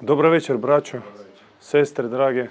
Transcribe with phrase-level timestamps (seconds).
[0.00, 0.98] Dobro večer, braćo,
[1.60, 2.46] sestre, drage.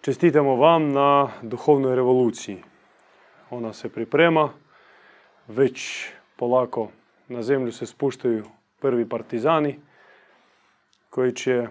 [0.00, 2.62] Čestitamo vam na duhovnoj revoluciji.
[3.50, 4.48] Ona se priprema,
[5.48, 6.06] već
[6.36, 6.88] polako
[7.28, 8.44] na zemlju se spuštaju
[8.80, 9.78] prvi partizani
[11.10, 11.66] koji će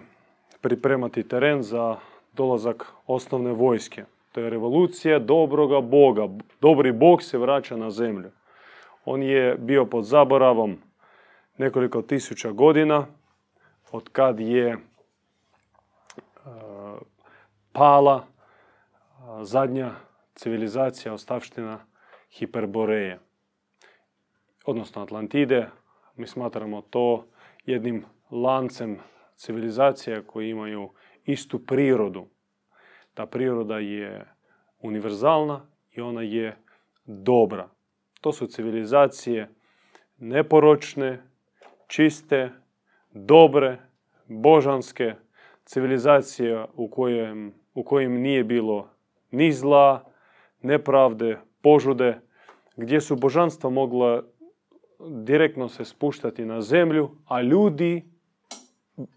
[0.60, 1.96] pripremati teren za
[2.32, 4.04] dolazak osnovne vojske.
[4.32, 6.28] To je revolucija dobroga Boga.
[6.60, 8.30] Dobri Bog se vraća na zemlju.
[9.04, 10.89] On je bio pod zaboravom
[11.60, 13.06] nekoliko tisuća godina
[13.92, 14.78] od kad je e,
[17.72, 19.90] pala e, zadnja
[20.34, 21.78] civilizacija ostavština
[22.30, 23.18] Hiperboreje,
[24.64, 25.68] odnosno Atlantide.
[26.16, 27.26] Mi smatramo to
[27.66, 28.98] jednim lancem
[29.36, 30.90] civilizacija koji imaju
[31.24, 32.26] istu prirodu.
[33.14, 34.26] Ta priroda je
[34.78, 36.56] univerzalna i ona je
[37.04, 37.68] dobra.
[38.20, 39.48] To su civilizacije
[40.18, 41.29] neporočne,
[41.90, 42.50] čiste,
[43.12, 43.78] dobre,
[44.26, 45.14] božanske
[45.64, 48.88] civilizacije u kojem, u kojim nije bilo
[49.30, 50.04] ni zla,
[50.62, 52.20] nepravde, požude,
[52.76, 54.22] gdje su božanstva mogla
[55.08, 58.04] direktno se spuštati na zemlju, a ljudi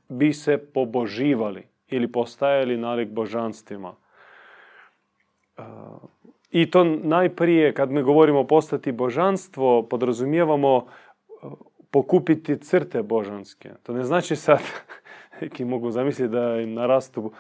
[0.09, 3.95] bi se poboživali ili postajali nalik božanstvima.
[6.51, 10.87] I to najprije, kad mi govorimo postati božanstvo, podrazumijevamo
[11.93, 13.69] pokupiti crte božanske.
[13.83, 14.59] To ne znači sad,
[15.41, 17.31] neki mogu zamisliti da im narastu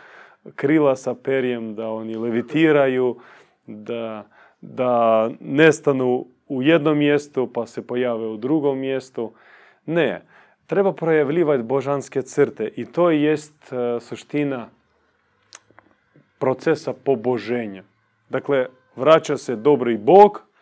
[0.55, 3.17] krila sa perijem, da oni levitiraju,
[3.67, 4.27] da,
[4.61, 9.31] da nestanu u jednom mjestu pa se pojave u drugom mjestu.
[9.85, 10.21] Ne,
[10.67, 14.69] treba projavljivati božanske crte i to jest e, suština
[16.39, 17.83] procesa poboženja.
[18.29, 20.52] Dakle, vraća se dobri Bog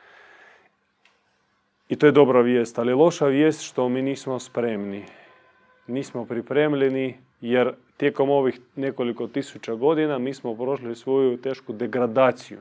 [1.92, 5.06] i to je dobra vijest, ali loša vijest što mi nismo spremni.
[5.88, 12.60] Nismo pripremljeni jer tijekom ovih nekoliko tisuća godina mi smo prošli svoju tešku degradaciju.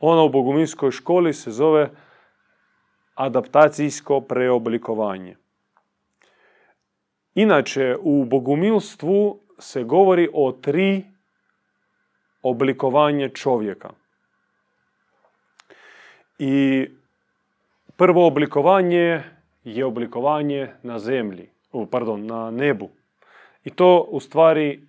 [0.00, 1.90] Ona u boguminskoj školi se zove
[3.14, 5.36] adaptacijsko preoblikovanje.
[7.34, 11.04] Inače, u bogumilstvu se govori o tri
[12.42, 13.90] oblikovanje čovjeka.
[16.38, 16.86] I
[17.96, 19.22] Prvo oblikovanje
[19.64, 21.48] je oblikovanje na zemlji,
[21.90, 22.90] pardon, na nebu.
[23.64, 24.80] I to u stvari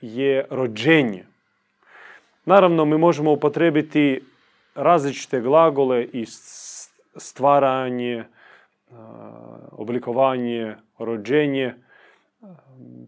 [0.00, 1.26] je rođenje.
[2.44, 4.24] Naravno, mi možemo upotrebiti
[4.74, 6.26] različite glagole i
[7.16, 8.24] stvaranje,
[9.72, 11.74] oblikovanje, rođenje.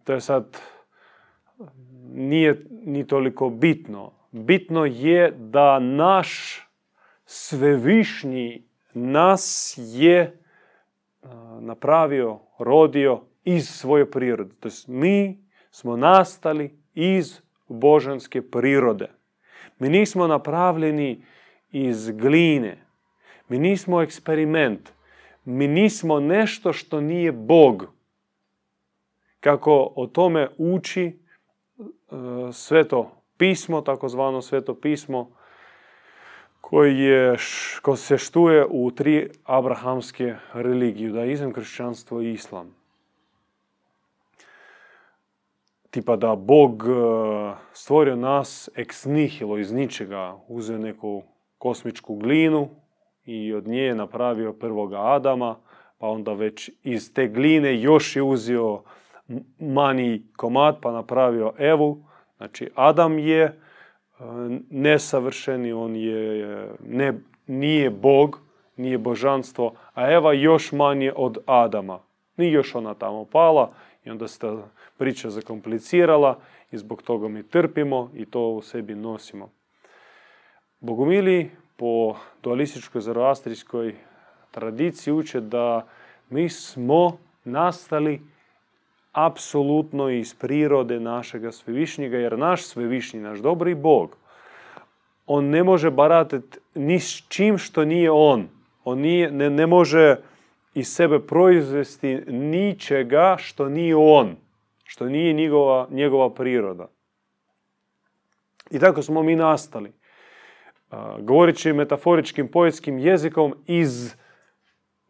[0.05, 0.59] To je sad
[2.13, 4.13] nije ni toliko bitno.
[4.31, 6.61] Bitno je da naš
[7.27, 10.39] svevišnji nas je
[11.61, 14.55] napravio, rodio iz svoje prirode.
[14.61, 19.09] To mi smo nastali iz božanske prirode.
[19.79, 21.25] Mi nismo napravljeni
[21.73, 22.77] iz gline.
[23.49, 24.93] Mi nismo eksperiment.
[25.45, 27.87] Mi nismo nešto što nije Bog.
[29.41, 31.13] Kako o tome uči e,
[32.53, 35.31] sveto pismo, takozvano sveto pismo,
[36.63, 37.37] koji je,
[37.83, 42.75] ko se štuje u tri abrahamske religije, judaizam, kršćanstvo i islam.
[45.91, 46.93] Tipa da Bog e,
[47.73, 51.23] stvorio nas ex nihilo, iz ničega, uzeo neku
[51.59, 52.69] kosmičku glinu
[53.25, 55.57] i od nje je napravio prvoga Adama,
[55.99, 58.83] pa onda već iz te gline još je uzeo
[59.59, 62.05] mani komad pa napravio Evu.
[62.37, 63.61] Znači Adam je
[64.71, 67.13] nesavršeni, on je, ne,
[67.47, 68.41] nije Bog,
[68.77, 71.99] nije božanstvo, a Eva još manje od Adama.
[72.37, 73.73] Nije još ona tamo pala
[74.05, 74.69] i onda se ta
[74.99, 76.39] priča zakomplicirala
[76.73, 79.51] i zbog toga mi trpimo i to u sebi nosimo.
[80.81, 83.95] Bogumili po dualističkoj zoroastrijskoj
[84.51, 85.87] tradiciji uče da
[86.31, 88.21] mi smo nastali
[89.13, 94.17] apsolutno iz prirode našega svevišnjega, jer naš svevišnji, naš dobri Bog,
[95.27, 98.49] on ne može baratati ni s čim što nije on.
[98.85, 100.17] On nije, ne, ne može
[100.75, 104.37] iz sebe proizvesti ničega što nije on,
[104.85, 106.89] što nije njegova, njegova priroda.
[108.71, 109.93] I tako smo mi nastali.
[111.21, 114.15] Govoreći metaforičkim poetskim jezikom iz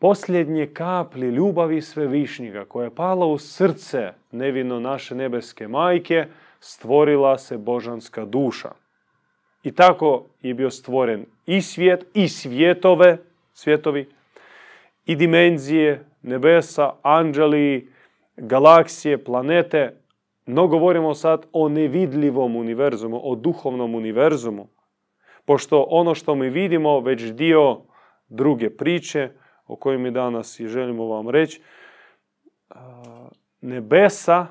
[0.03, 6.27] posljednje kaplje ljubavi svevišnjega koja je pala u srce nevino naše nebeske majke,
[6.61, 8.71] stvorila se božanska duša.
[9.63, 13.19] I tako je bio stvoren i svijet, i svjetove,
[13.53, 14.09] svjetovi,
[15.07, 17.93] i dimenzije, nebesa, anđeli,
[18.37, 19.97] galaksije, planete,
[20.47, 24.69] no govorimo sad o nevidljivom univerzumu, o duhovnom univerzumu.
[25.45, 27.81] Pošto ono što mi vidimo već dio
[28.29, 29.31] druge priče
[29.67, 31.63] o kojoj mi danas i želimo vam reći,
[33.61, 34.47] nebesa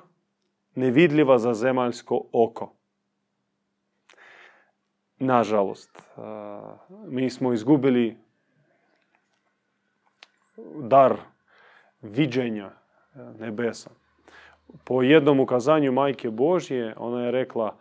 [0.76, 2.74] nevidljiva za zemaljsko oko.
[5.20, 6.04] Nažalost,
[7.08, 8.18] mi smo izgubili
[10.76, 11.18] dar
[12.02, 12.72] viđenja
[13.40, 13.90] nebesa.
[14.84, 17.78] Po jednom ukazanju majke Božje ona je rekla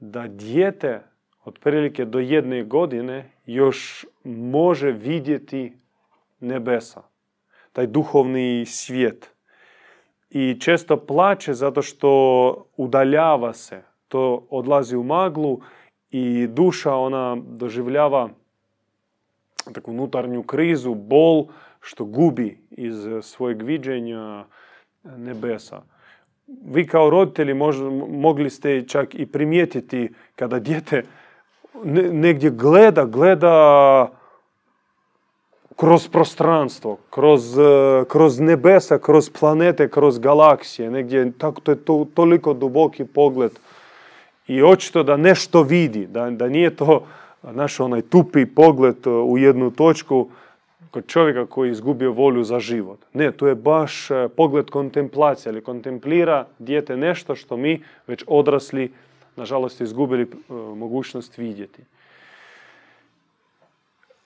[0.00, 1.02] da dijete
[1.44, 5.72] otprilike do jedne godine još može vidjeti
[6.40, 7.02] nebesa.
[7.72, 9.30] Taj duhovni svijet.
[10.30, 12.10] I često plaće zato što
[12.76, 13.82] udaljava se.
[14.08, 15.60] To odlazi u maglu
[16.10, 18.28] i duša ona doživljava
[19.72, 21.46] takvu unutarnju krizu, bol,
[21.80, 24.44] što gubi iz svojeg viđenja
[25.04, 25.82] nebesa.
[26.64, 27.54] Vi kao roditelji
[28.08, 31.02] mogli ste čak i primijetiti kada dijete
[32.12, 34.17] negdje gleda, gleda
[35.78, 37.42] kroz prostranstvo, kroz,
[38.08, 43.52] kroz nebesa, kroz planete, kroz galaksije, negdje, tako to je to, toliko duboki pogled
[44.48, 47.06] i očito da nešto vidi, da, da nije to
[47.42, 50.28] naš onaj tupi pogled u jednu točku
[50.90, 52.98] kod čovjeka koji je izgubio volju za život.
[53.12, 58.92] Ne, to je baš pogled kontemplacije, ali kontemplira dijete nešto što mi već odrasli,
[59.36, 60.26] nažalost, izgubili
[60.76, 61.82] mogućnost vidjeti.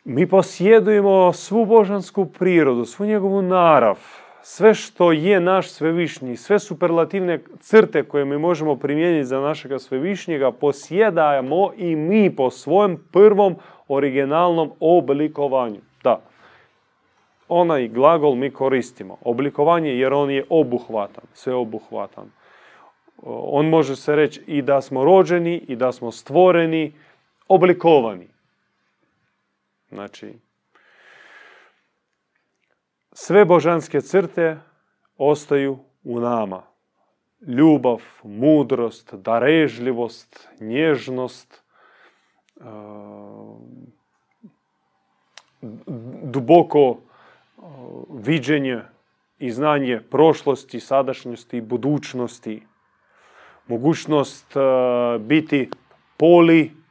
[0.04, 3.98] Mi posjedujemo svu božansku prirodu, svu njegovu narav,
[4.42, 10.52] sve što je naš svevišnji, sve superlativne crte koje mi možemo primijeniti za našega svevišnjega,
[10.52, 13.56] posjedajemo i mi po svojem prvom
[13.88, 15.80] originalnom oblikovanju.
[16.04, 16.20] Da,
[17.48, 19.16] onaj glagol mi koristimo.
[19.24, 22.30] Oblikovanje jer on je obuhvatan, sve obuhvatan.
[23.26, 26.92] On može se reći i da smo rođeni i da smo stvoreni,
[27.48, 28.31] oblikovani.
[29.92, 30.34] Znači,
[33.12, 34.58] sve božanske crte
[35.16, 36.62] ostaju u nama.
[37.46, 41.62] Ljubav, mudrost, darežljivost, nježnost,
[42.56, 42.62] e,
[46.22, 47.62] duboko e,
[48.10, 48.80] viđenje
[49.38, 52.62] i znanje prošlosti, sadašnjosti i budućnosti.
[53.66, 54.60] Mogućnost e,
[55.18, 55.70] biti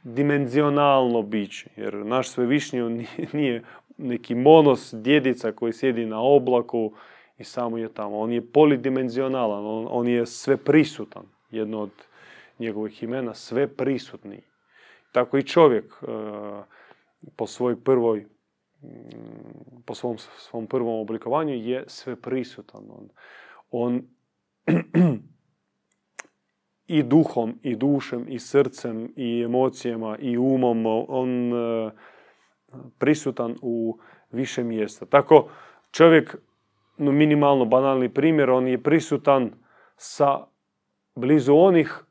[0.02, 1.70] polidimenzionalno biće.
[1.76, 3.62] Jer naš svevišnji nije
[3.98, 6.92] neki monos djedica koji sjedi na oblaku
[7.38, 8.18] i samo je tamo.
[8.18, 11.22] On je polidimenzionalan, on, on je sve prisutan.
[11.50, 11.90] Jedno od
[12.58, 14.42] njegovih imena, sve prisutni.
[15.12, 16.06] Tako i čovjek e,
[17.36, 18.26] po svoj prvoj
[18.82, 18.88] mm,
[19.86, 22.82] po svom, svom prvom oblikovanju je sve prisutan.
[22.90, 23.08] On,
[23.70, 24.02] on
[26.86, 31.90] i duhom, i dušem, i srcem, i emocijama, i umom, on e,
[32.98, 33.98] prisutan u
[34.30, 35.06] više mjesta.
[35.06, 35.48] Tako
[35.90, 36.36] čovjek,
[36.98, 39.50] no minimalno banalni primjer, on je prisutan
[39.96, 40.46] sa
[41.14, 42.04] blizu onih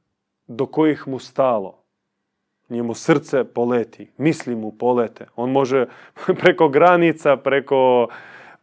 [0.48, 1.78] do kojih mu stalo.
[2.70, 5.28] Njemu srce poleti, misli mu polete.
[5.36, 5.86] On može
[6.42, 8.08] preko granica, preko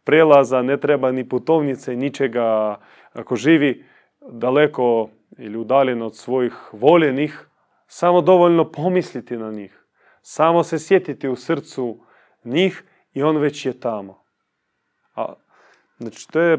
[0.03, 2.79] prelaza, ne treba ni putovnice, ničega.
[3.13, 3.85] Ako živi
[4.31, 7.47] daleko ili udaljen od svojih voljenih,
[7.87, 9.85] samo dovoljno pomisliti na njih.
[10.21, 11.99] Samo se sjetiti u srcu
[12.43, 14.23] njih i on već je tamo.
[15.15, 15.33] A,
[15.97, 16.57] znači, to je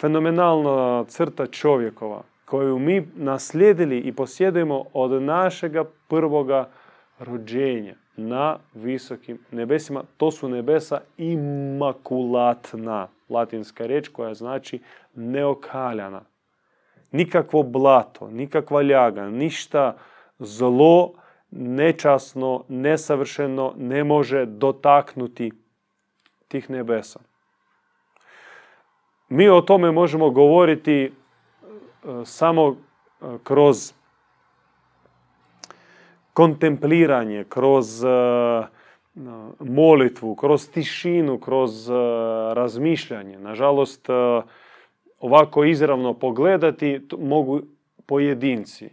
[0.00, 6.68] fenomenalna crta čovjekova koju mi naslijedili i posjedujemo od našega prvoga
[7.18, 10.02] rođenja na visokim nebesima.
[10.16, 14.78] To su nebesa imakulatna, latinska riječ koja znači
[15.14, 16.24] neokaljana.
[17.16, 19.96] Nikakvo blato, nikakva ljaga, ništa
[20.38, 21.12] zlo
[21.50, 25.50] nečasno, nesavršeno ne može dotaknuti
[26.48, 27.20] tih nebesa.
[29.28, 31.10] Mi o tome možemo govoriti e,
[32.24, 32.74] samo e,
[33.44, 33.92] kroz
[36.32, 38.08] kontempliranje, kroz e,
[39.60, 41.88] molitvu, kroz tišinu, kroz
[42.52, 43.38] razmišljanje.
[43.38, 44.08] Nažalost,
[45.20, 47.60] ovako izravno pogledati mogu
[48.06, 48.88] pojedinci.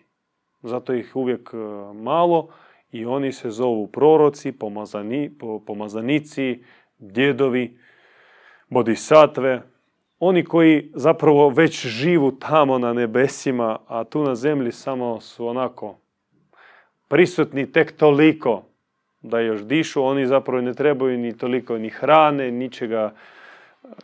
[0.62, 1.58] Zato ih uvijek e,
[1.94, 2.48] malo
[2.92, 5.32] i oni se zovu proroci, pomazani,
[5.66, 6.64] pomazanici,
[6.98, 7.78] djedovi,
[8.70, 9.62] bodisatve,
[10.20, 15.98] oni koji zapravo već živu tamo na nebesima, a tu na zemlji samo su onako
[17.08, 18.64] prisutni tek toliko
[19.22, 23.14] da još dišu, oni zapravo ne trebaju ni toliko ni hrane, ničega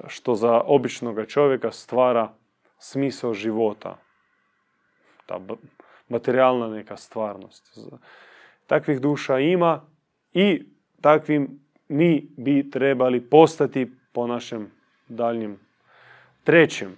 [0.08, 2.30] što za običnog čovjeka stvara
[2.78, 3.98] smisao života.
[5.26, 5.40] Ta
[6.10, 7.80] materijalna neka stvarnost.
[8.68, 9.82] Takvih duša ima
[10.34, 10.64] i
[11.02, 14.72] takvim mi bi trebali postati po našem
[15.08, 15.60] daljnjem
[16.44, 16.96] trećem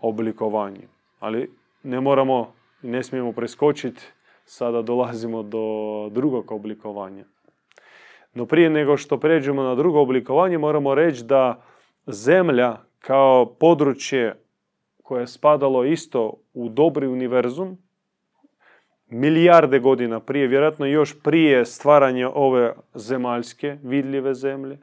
[0.00, 0.88] oblikovanju.
[1.20, 1.50] Ali
[1.82, 4.02] ne moramo i ne smijemo preskočiti,
[4.44, 7.24] sada dolazimo do drugog oblikovanja.
[8.34, 11.62] No prije nego što pređemo na drugo oblikovanje, moramo reći da
[12.12, 14.36] zemlja kao područje
[15.02, 17.78] koje je spadalo isto u dobri univerzum,
[19.10, 24.78] milijarde godina prije, vjerojatno još prije stvaranja ove zemaljske, vidljive zemlje,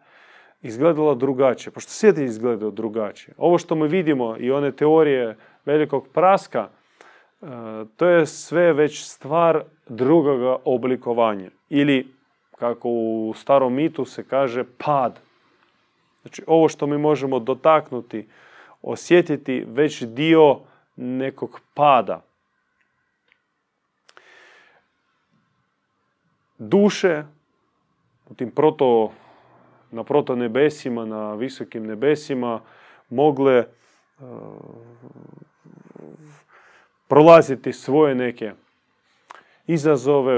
[0.62, 1.74] izgledalo drugačije.
[1.74, 3.34] Pošto svijet je izgledao drugačije.
[3.38, 7.46] Ovo što mi vidimo i one teorije velikog praska, e,
[7.96, 11.50] to je sve već stvar drugoga oblikovanja.
[11.70, 12.08] Ili,
[12.60, 15.27] kako u starom mitu se kaže, pad.
[16.28, 18.28] Znači, ovo što mi možemo dotaknuti,
[18.82, 20.60] osjetiti, već dio
[20.96, 22.22] nekog pada.
[26.58, 27.24] Duše
[28.30, 29.12] u tim proto
[29.92, 32.62] na proto nebesima, na visokim nebesima
[33.10, 33.66] mogle
[34.20, 34.28] uh,
[37.08, 38.52] prolaziti svoje neke
[39.68, 40.34] izazove,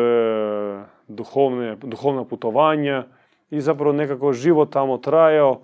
[1.08, 3.06] duhovne, duhovna putovanja
[3.50, 5.62] i zapravo nekako život tamo trajao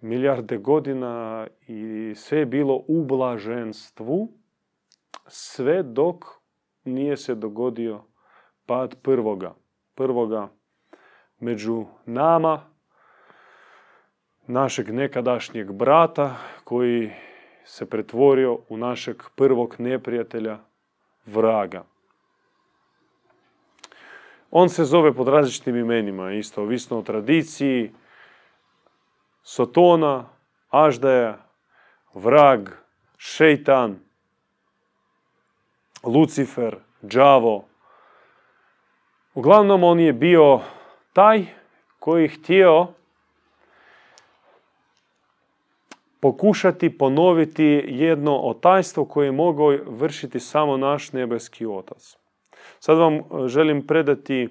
[0.00, 4.28] milijarde godina i sve je bilo u blaženstvu
[5.26, 6.24] sve dok
[6.84, 8.02] nije se dogodio
[8.66, 9.54] pad prvoga.
[9.94, 10.48] Prvoga
[11.38, 12.60] među nama,
[14.46, 17.10] našeg nekadašnjeg brata koji
[17.64, 20.58] se pretvorio u našeg prvog neprijatelja,
[21.26, 21.84] vraga.
[24.50, 27.92] On se zove pod različitim imenima, isto ovisno o tradiciji,
[29.46, 30.26] Sotona,
[30.70, 31.38] Aždaja,
[32.14, 32.68] vrag,
[33.16, 33.98] šeitan,
[36.02, 37.64] Lucifer, đavo.
[39.34, 40.60] Uglavnom on je bio
[41.12, 41.46] taj
[41.98, 42.86] koji htio
[46.20, 52.16] pokušati ponoviti jedno otajstvo koje je mogao vršiti samo naš nebeski otac.
[52.78, 54.48] Sad vam e, želim predati e,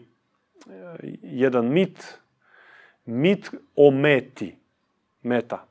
[1.22, 2.20] jedan mit,
[3.06, 4.65] mit o meti,
[5.25, 5.65] meta.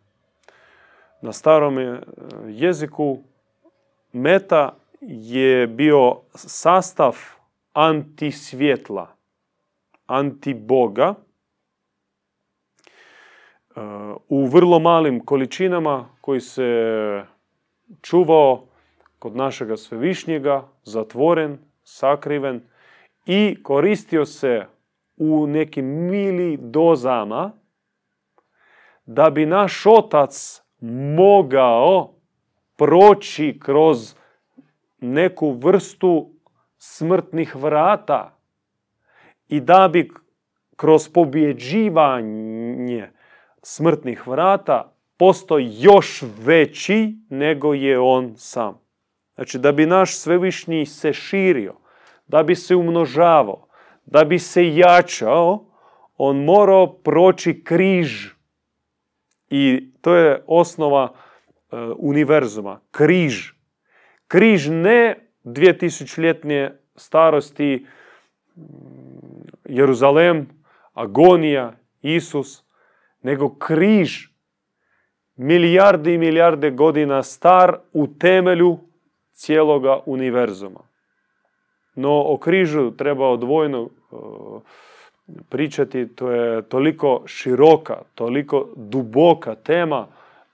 [1.20, 2.00] Na starom e,
[2.49, 3.18] jeziku
[4.12, 7.16] meta je bio sastav
[7.73, 9.16] antisvjetla,
[10.06, 11.14] antiboga,
[14.28, 17.25] u vrlo malim količinama koji se
[18.02, 18.64] čuvao
[19.18, 22.62] kod našega svevišnjega, zatvoren, sakriven
[23.26, 24.66] i koristio se
[25.16, 27.52] u nekim mili dozama
[29.06, 30.62] da bi naš otac
[31.16, 32.14] mogao
[32.76, 34.14] proći kroz
[35.00, 36.30] neku vrstu
[36.78, 38.38] smrtnih vrata
[39.49, 40.11] i da bi
[40.76, 43.11] kroz pobjeđivanje
[43.62, 48.80] smrtnih vrata postoji još veći nego je on sam.
[49.34, 51.75] Znači da bi naš svevišnji se širio,
[52.26, 53.66] da bi se umnožavao,
[54.06, 55.64] da bi se jačao,
[56.16, 58.34] on morao proći križ.
[59.54, 63.52] I to je osnova e, univerzuma, križ.
[64.26, 67.87] Križ ne 2000-ljetnje starosti
[69.68, 70.49] Jeruzalem,
[70.92, 72.64] agonija, Isus,
[73.23, 74.28] nego križ
[75.37, 78.78] milijarde i milijarde godina star u temelju
[79.32, 80.80] cijeloga univerzuma.
[81.94, 84.62] No o križu treba odvojno uh,
[85.49, 90.07] pričati, to je toliko široka, toliko duboka tema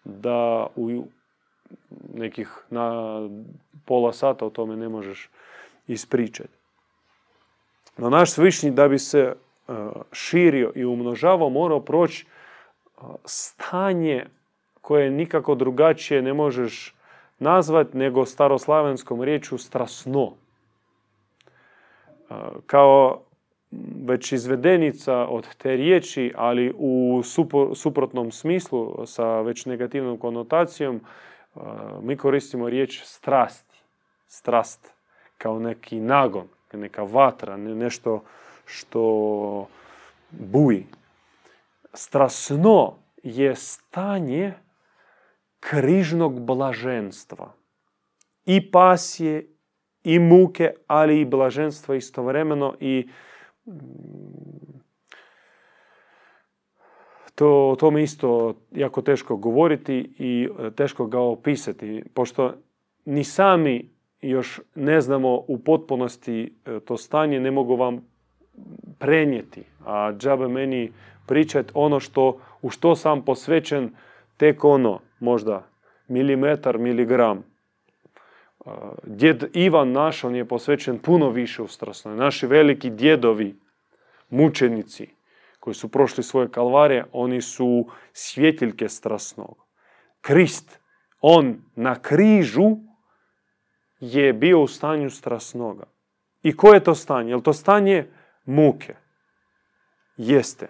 [0.05, 1.05] da u
[2.15, 3.21] nekih na
[3.85, 5.29] pola sata o tome ne možeš
[5.87, 6.55] ispričati.
[7.97, 9.35] No naš svišnji da bi se
[9.69, 9.77] uh,
[10.13, 12.27] širio i umnožavao morao proći
[13.25, 14.27] stanje
[14.81, 16.95] koje nikako drugačije ne možeš
[17.39, 20.33] nazvati nego staroslavenskom riječu strasno.
[22.67, 23.23] Kao
[24.05, 27.23] već izvedenica od te riječi, ali u
[27.75, 31.01] suprotnom smislu sa već negativnom konotacijom,
[32.03, 33.77] mi koristimo riječ strasti.
[34.27, 34.93] Strast
[35.39, 38.23] kao neki nagon, neka vatra, nešto
[38.65, 39.69] što
[40.31, 40.87] buji
[41.95, 44.53] strasno je stanje
[45.61, 47.53] križnog blaženstva.
[48.47, 49.47] I pasije,
[50.05, 53.09] i muke, ali i blaženstva istovremeno i
[57.35, 62.55] to, o tome isto jako teško govoriti i e, teško ga opisati, pošto
[63.05, 63.89] ni sami
[64.23, 68.01] još ne znamo u potpunosti e, to stanje, ne mogu vam
[68.99, 69.63] prenijeti.
[69.87, 70.93] A džabe meni
[71.27, 73.91] pričati ono što, u što sam posvećen
[74.37, 75.67] tek ono, možda
[76.09, 77.45] milimetar, miligram.
[79.03, 82.17] Djed Ivan naš, on je posvećen puno više u.
[82.17, 83.55] Naši veliki djedovi,
[84.31, 85.09] mučenici,
[85.61, 89.67] koji su prošli svoje kalvarije, oni su svjetiljke strasnog.
[90.21, 90.79] Krist,
[91.21, 92.77] on na križu
[94.01, 95.85] je bio u stanju strasnoga.
[96.43, 97.33] I koje je to stanje?
[97.33, 98.07] Je to stanje
[98.45, 98.95] muke?
[100.17, 100.69] Jeste.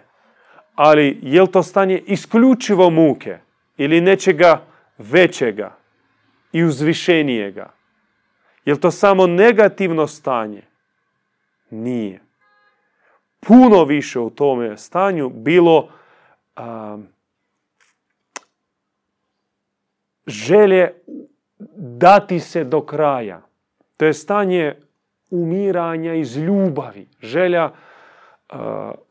[0.75, 3.39] Ali je to stanje isključivo muke
[3.77, 4.65] ili nečega
[4.97, 5.77] većega
[6.51, 7.73] i uzvišenijega?
[8.65, 10.61] Je to samo negativno stanje?
[11.69, 12.30] Nije.
[13.47, 15.89] Puno više u tome stanju bilo
[20.27, 20.93] želje
[21.75, 23.41] dati se do kraja.
[23.97, 24.75] To je stanje
[25.29, 27.07] umiranja iz ljubavi.
[27.21, 27.71] Želja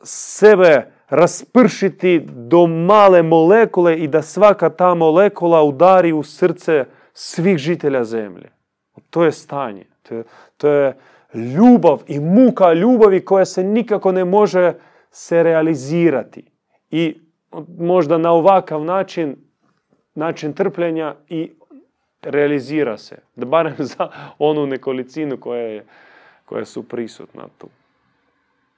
[0.02, 8.04] sebe raspršiti do male molekule i da svaka ta molekula udari u srce svih žitelja
[8.04, 8.50] zemlje.
[9.10, 9.86] To je stanje.
[10.02, 10.24] To je,
[10.56, 10.96] to je
[11.34, 14.72] ljubav i muka ljubavi koja se nikako ne može
[15.10, 16.44] se realizirati.
[16.90, 17.20] I
[17.78, 19.36] možda na ovakav način,
[20.14, 21.52] način trpljenja i
[22.22, 23.18] realizira se.
[23.36, 25.84] Da barem za onu nekolicinu koja, je,
[26.44, 27.68] koja su prisutna tu.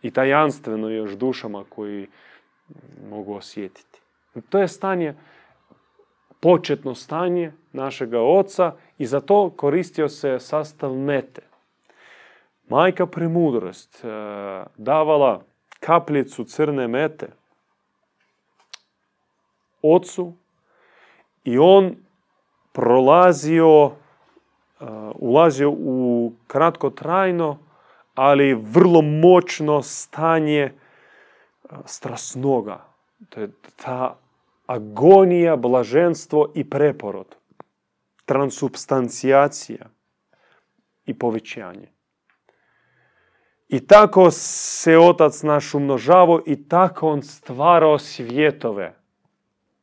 [0.02, 2.06] I tajanstveno još dušama koji
[3.10, 4.00] mogu osjetiti.
[4.48, 5.14] To je stanje,
[6.40, 11.51] početno stanje našega oca i za to koristio se sastav mete.
[12.72, 14.08] Majka premudrost e,
[14.76, 15.42] davala
[15.80, 17.28] kapljicu crne mete
[19.82, 20.32] ocu
[21.44, 21.96] i on
[22.72, 23.92] prolazio, uh,
[25.14, 27.58] ulazio u kratkotrajno,
[28.14, 30.72] ali vrlo moćno stanje
[31.64, 32.84] uh, strasnoga.
[33.28, 34.16] To je ta
[34.66, 37.36] agonija, blaženstvo i preporod.
[38.24, 39.86] Transubstancijacija
[41.06, 41.92] i povećanje.
[43.72, 48.94] I tako se otac naš umnožavao i tako on stvarao svjetove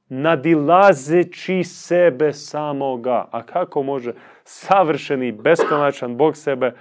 [0.10, 3.28] nadilazeći sebe samoga.
[3.32, 6.73] A kako može savršeni, beskonačan Bog sebe e,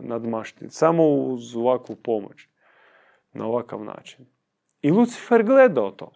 [0.00, 0.70] nadmaštiti?
[0.70, 2.48] Samo uz ovakvu pomoć.
[3.32, 4.26] Na ovakav način.
[4.82, 6.12] I Lucifer gledao to.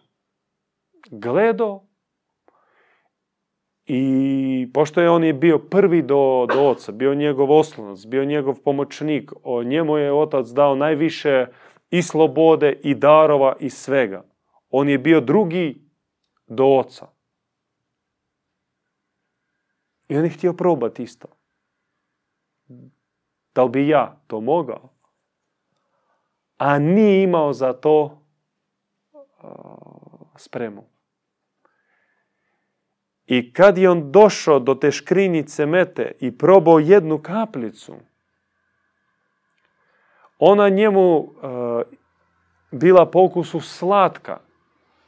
[1.11, 1.83] Gledao
[3.85, 8.55] i pošto je on je bio prvi do, do oca, bio njegov oslonac, bio njegov
[8.63, 11.45] pomoćnik, o njemu je otac dao najviše
[11.89, 14.23] i slobode i darova i svega.
[14.69, 15.81] On je bio drugi
[16.47, 17.07] do oca.
[20.07, 21.27] I on je htio probati isto.
[23.55, 24.89] Da li bi ja to mogao?
[26.57, 28.21] A nije imao za to
[30.35, 30.92] spremu.
[33.27, 37.95] I kad je on došao do te škrinjice mete i probao jednu kaplicu,
[40.39, 41.27] ona njemu
[42.71, 44.39] bila po okusu slatka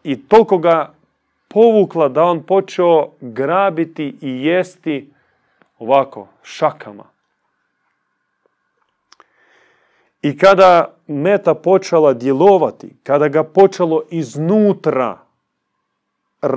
[0.04, 0.94] i toliko ga
[1.48, 5.14] povukla da on počeo grabiti i jesti
[5.80, 7.04] ovako, šakama.
[10.22, 15.18] I kada meta počela djelovati, kada ga počelo iznutra
[16.42, 16.48] e,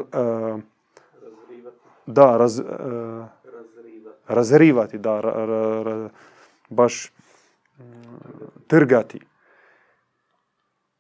[2.13, 2.65] da, raz, e,
[4.29, 5.21] razrivati, da,
[6.69, 7.13] baš
[8.67, 9.21] trgati.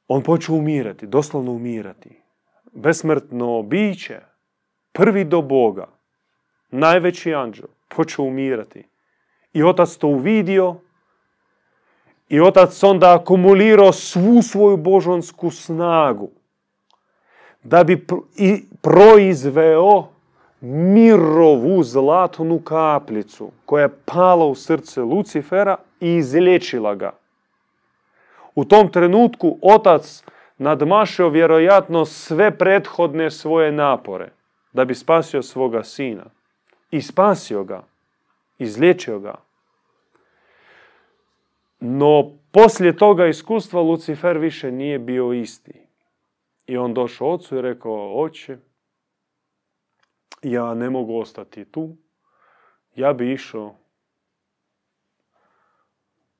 [0.08, 2.22] On počeo umirati, doslovno umirati
[2.72, 4.20] besmrtno biće,
[4.92, 5.86] prvi do Boga,
[6.70, 8.88] najveći anđel, počeo umirati.
[9.52, 10.76] I otac to uvidio
[12.28, 16.30] i otac onda akumulirao svu svoju božansku snagu
[17.62, 20.17] da bi i proizveo
[20.60, 27.12] mirovu zlatnu kaplicu koja je pala u srce Lucifera i izlječila ga.
[28.54, 30.24] U tom trenutku otac
[30.58, 34.30] nadmašio vjerojatno sve prethodne svoje napore
[34.72, 36.24] da bi spasio svoga sina.
[36.90, 37.82] I spasio ga.
[38.58, 39.34] Izliječio ga.
[41.80, 45.72] No, poslije toga iskustva Lucifer više nije bio isti.
[46.66, 48.56] I on došao ocu i rekao, oče,
[50.42, 51.96] ja ne mogu ostati tu.
[52.94, 53.74] Ja bi išao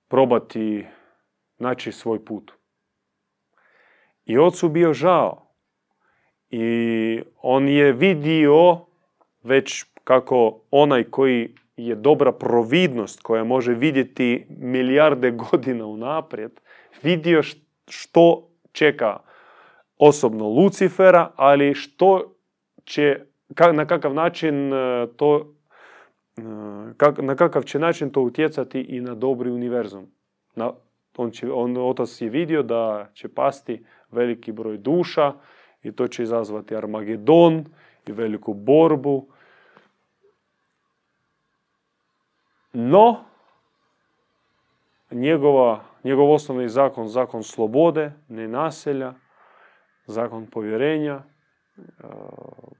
[0.09, 0.87] probati
[1.59, 2.53] naći svoj put.
[4.25, 5.49] I ocu bio žao.
[6.51, 8.87] I on je vidio
[9.43, 16.61] već kako onaj koji je dobra providnost koja može vidjeti milijarde godina unaprijed,
[17.03, 17.43] vidio
[17.89, 19.19] što čeka
[19.99, 22.35] osobno Lucifera, ali što
[22.85, 23.21] će,
[23.73, 24.71] na kakav način
[25.17, 25.55] to
[26.37, 30.07] e, na kakav će način to utjecati i na dobri univerzum.
[30.55, 30.73] Na,
[31.17, 35.33] on, će, on otac je vidio da će pasti veliki broj duša
[35.83, 37.65] i to će izazvati Armagedon
[38.07, 39.27] i veliku borbu.
[42.73, 43.25] No,
[45.11, 49.15] njegova, njegov osnovni zakon, zakon slobode, nenaselja,
[50.07, 51.23] zakon povjerenja,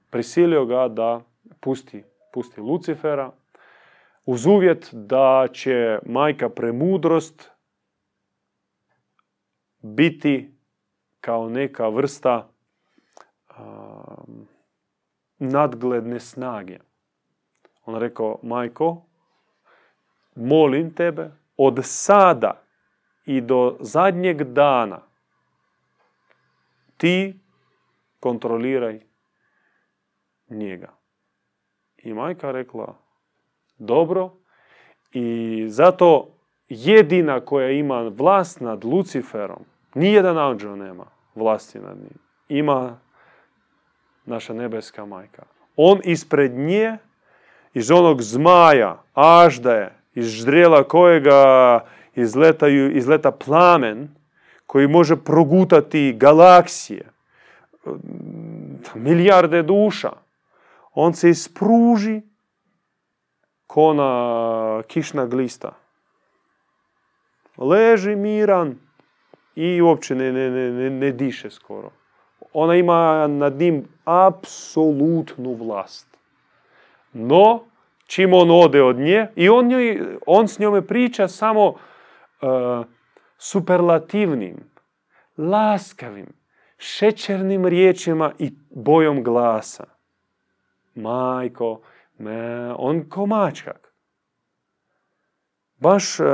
[0.09, 1.21] prisilio ga da
[1.59, 3.31] pusti, pusti Lucifera
[4.25, 7.51] uz uvjet da će majka premudrost
[9.81, 10.53] biti
[11.21, 12.49] kao neka vrsta
[15.37, 16.79] nadgledne snage.
[17.85, 19.05] On rekao, majko,
[20.35, 22.61] molim tebe, od sada
[23.25, 25.01] i do zadnjeg dana
[26.97, 27.39] ti
[28.19, 28.99] kontroliraj
[30.49, 30.93] njega.
[31.97, 32.95] I majka rekla,
[33.77, 34.31] dobro,
[35.11, 36.27] i zato
[36.69, 41.05] jedina koja ima vlast nad Luciferom, nijedan anđeo nema
[41.35, 42.17] vlasti nad njim.
[42.49, 42.99] Ima
[44.25, 45.43] naša nebeska majka.
[45.75, 46.97] On ispred nje,
[47.73, 51.79] iz onog zmaja, aždaje, iz ždrijela kojega
[52.15, 54.15] izletaju, izleta plamen,
[54.65, 57.05] koji može progutati galaksije,
[58.95, 60.11] milijarde duša.
[60.93, 62.21] On se ispruži
[63.67, 65.71] ko na kišna glista.
[67.57, 68.75] Leži miran
[69.55, 71.91] i uopće ne, ne, ne, ne diše skoro.
[72.53, 76.17] Ona ima nad njim apsolutnu vlast.
[77.13, 77.63] No,
[78.07, 81.75] čim on ode od nje, i on, njoj, on s njome priča samo uh,
[83.37, 84.57] superlativnim,
[85.37, 86.38] laskavim,
[86.79, 89.83] šećernim riječima i bojom glasa.
[90.95, 91.81] Majko,
[92.17, 93.93] me, on ko mačkak.
[95.77, 96.25] Baš uh,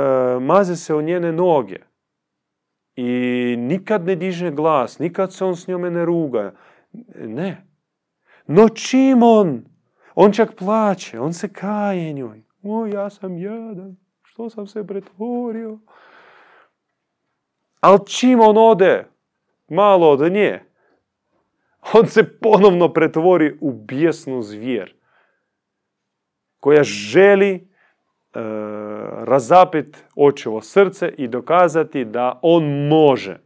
[0.42, 1.78] maze se o njene noge.
[2.96, 6.54] I nikad ne diže glas, nikad se on s njome ne ruga.
[7.16, 7.66] Ne.
[8.46, 9.64] No čim on,
[10.14, 12.42] on čak plaće, on se kaje njoj.
[12.62, 15.78] O, ja sam jadan, što sam se pretvorio.
[17.80, 19.04] Ali čim on ode,
[19.68, 20.60] malo od nje,
[21.94, 24.94] on se ponovno pretvori u bijesnu zvijer
[26.60, 27.60] koja želi e,
[29.24, 33.38] razapit očevo srce i dokazati da on može.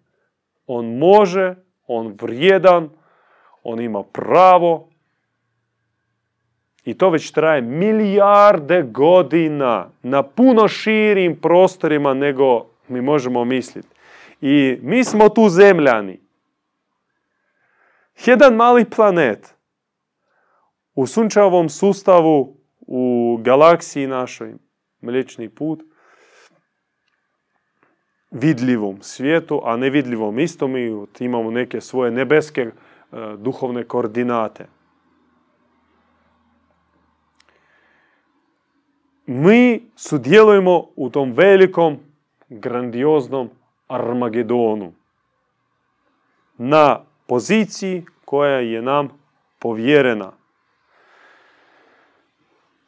[0.67, 1.55] On može,
[1.87, 2.89] on vrijedan,
[3.63, 4.89] on ima pravo.
[6.85, 14.00] I to već traje milijarde godina na puno širim prostorima nego mi možemo misliti.
[14.41, 16.21] I mi smo tu zemljani.
[18.27, 19.55] Jedan mali planet
[20.95, 24.55] u sunčevom sustavu, u galaksiji našoj,
[25.03, 25.83] Mliječni put,
[28.31, 32.73] vidljivom svijetu, a nevidljivom isto mi imamo neke svoje nebeske e,
[33.39, 34.67] duhovne koordinate.
[39.27, 41.99] Mi sudjelujemo u tom velikom,
[42.49, 43.51] grandioznom
[43.91, 44.93] Armagedonu.
[46.59, 49.09] Na poziciji koja je nam
[49.59, 50.33] povjerena.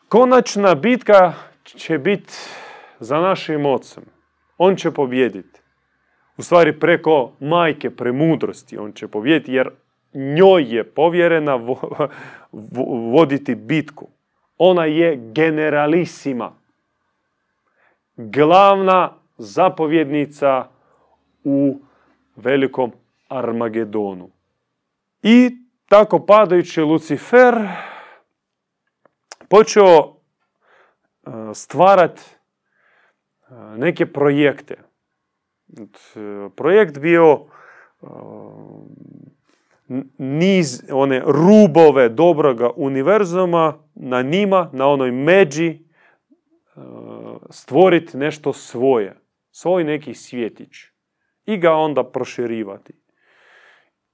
[0.09, 1.33] Konačna bitka
[1.65, 2.35] će biti
[3.01, 4.05] za našim ocem.
[4.59, 5.61] On će pobjediti.
[6.37, 9.71] U stvari preko majke premudrosti on će pobjediti jer
[10.15, 11.61] njoj je povjerena
[13.13, 14.09] voditi bitku.
[14.59, 16.53] Ona je generalisima.
[18.17, 20.72] Glavna zapovjednica
[21.45, 21.79] u
[22.37, 22.93] velikom
[23.29, 24.31] Armagedonu.
[25.23, 25.51] I
[25.89, 27.55] tako padajući Lucifer
[29.49, 30.17] počeo
[31.27, 34.75] e, stvarati e, neke projekte.
[34.75, 35.85] E,
[36.57, 37.47] projekt bio
[40.19, 45.79] niz one rubove dobroga univerzuma na njima, na onoj međi
[47.51, 49.17] stvoriti nešto svoje,
[49.51, 50.92] svoj neki svjetić
[51.47, 52.93] i ga onda proširivati.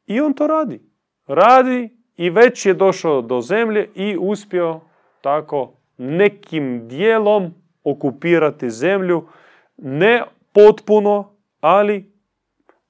[0.07, 0.81] I on to radi.
[1.27, 4.81] Radi i već je došao do zemlje i uspio
[5.21, 9.29] tako nekim dijelom okupirati zemlju,
[9.77, 12.13] ne potpuno, ali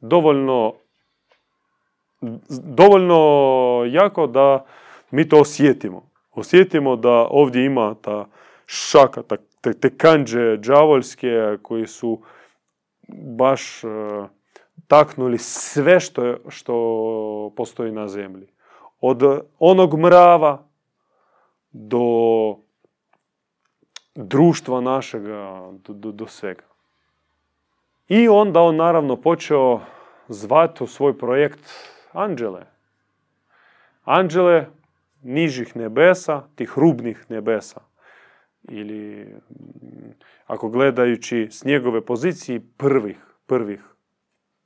[0.00, 0.74] dovoljno,
[2.50, 3.20] dovoljno
[3.88, 4.64] jako da
[5.10, 6.08] mi to osjetimo.
[6.32, 8.26] osjetimo da ovdje ima ta
[8.66, 9.22] šaka,
[9.60, 12.22] te, te kanđe džavoljske koji su
[13.08, 13.88] baš e,
[14.86, 18.46] taknuli sve što, što postoji na zemlji.
[19.00, 19.22] Od
[19.58, 20.62] onog mrava
[21.72, 22.56] do
[24.14, 26.64] društva našega, do, do, svega.
[28.08, 29.80] I onda on naravno počeo
[30.28, 31.60] zvati u svoj projekt
[32.12, 32.66] anđele.
[34.04, 34.66] Anđele
[35.22, 37.80] nižih nebesa, tih rubnih nebesa.
[38.68, 39.26] Ili
[40.46, 43.80] ako gledajući s njegove pozicije prvih, prvih.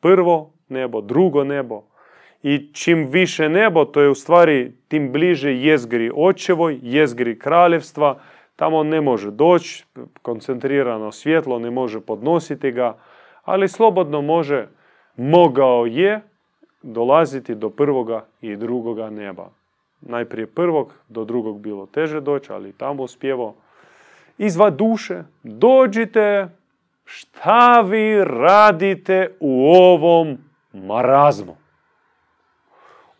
[0.00, 1.82] Prvo nebo, drugo nebo.
[2.42, 8.20] I čim više nebo, to je u stvari tim bliže jezgri očevoj, jezgri kraljevstva.
[8.56, 9.84] Tamo ne može doći,
[10.22, 12.96] koncentrirano svjetlo ne može podnositi ga,
[13.44, 14.68] ali slobodno može,
[15.16, 16.20] mogao je
[16.82, 19.50] dolaziti do prvoga i drugoga neba.
[20.00, 23.54] Najprije prvog, do drugog bilo teže doći, ali tamo uspjevo.
[24.38, 26.48] Izva duše, dođite,
[27.04, 30.38] šta vi radite u ovom
[30.72, 31.56] marazmu?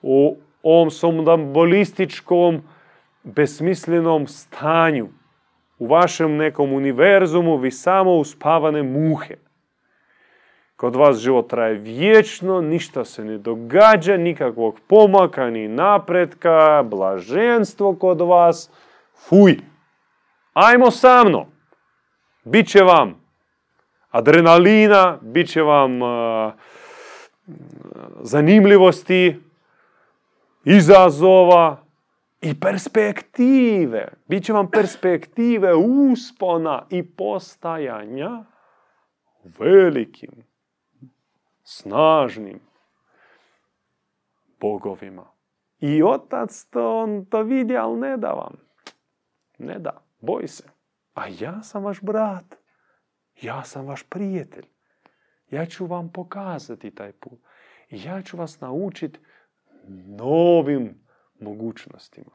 [0.03, 2.63] U ovom somnambolističkom,
[3.23, 5.09] besmislenom stanju.
[5.79, 9.37] U vašem nekom univerzumu vi samo uspavane muhe.
[10.77, 18.21] Kod vas život traje vječno, ništa se ne događa, nikakvog pomaka ni napretka, blaženstvo kod
[18.21, 18.71] vas.
[19.15, 19.72] Fuj!
[20.53, 21.47] Ajmo sa mnom!
[22.45, 23.21] Biće vam
[24.11, 26.01] adrenalina, bit će vam
[28.21, 29.41] zanimljivosti,
[30.65, 31.85] izazova
[32.41, 34.09] i perspektive.
[34.27, 38.45] Biće vam perspektive uspona i postajanja
[39.59, 40.45] velikim
[41.63, 42.61] snažnim
[44.61, 45.25] bogovima.
[45.81, 48.55] I otac to, on to vidi, ali ne da vam.
[49.59, 50.65] Ne da, boj se.
[51.15, 52.55] A ja sam vaš brat.
[53.43, 54.67] Ja sam vaš prijatelj.
[55.51, 57.41] Ja ću vam pokazati taj put.
[57.91, 59.19] Ja ću vas naučiti
[60.19, 61.05] novim
[61.41, 62.31] mogućnostima.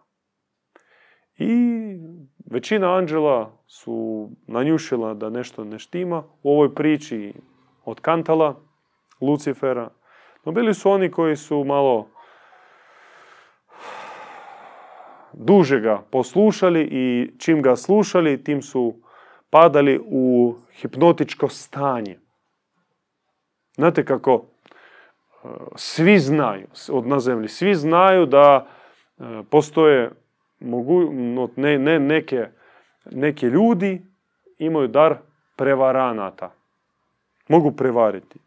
[1.38, 1.50] I
[2.46, 6.24] većina anđela su nanjušila da nešto ne štima.
[6.44, 7.34] U ovoj priči
[7.86, 8.56] od Kantala
[9.22, 9.90] Lucifera.
[10.46, 12.10] No bili su oni koji su malo
[15.40, 18.96] duže ga poslušali i čim ga slušali, tim su
[19.50, 22.20] padali u hipnotičko stanje.
[23.76, 28.68] Znate kako e, svi znaju, od na zemlji, svi znaju da
[29.20, 30.12] e, postoje
[30.60, 31.12] mogu,
[31.56, 32.48] ne, ne, neke,
[33.12, 34.02] neke ljudi
[34.58, 35.16] imaju dar
[35.56, 36.52] prevaranata.
[37.48, 38.40] Mogu prevariti.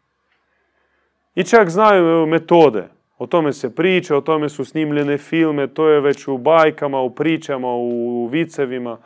[1.35, 2.87] I čak znaju metode.
[3.21, 7.09] O tome se priča, o tome su snimljene filme, to je već u bajkama, u
[7.09, 8.97] pričama, u vicevima,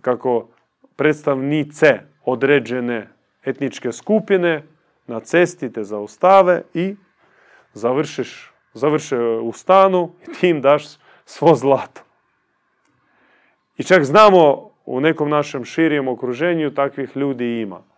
[0.00, 0.48] kako
[0.96, 3.08] predstavnice određene
[3.44, 4.62] etničke skupine
[5.06, 6.96] na cesti te zaustave i
[7.72, 10.84] završiš, završe u stanu i ti im daš
[11.24, 12.02] svo zlato.
[13.76, 17.89] I čak znamo u nekom našem širijem okruženju takvih ljudi ima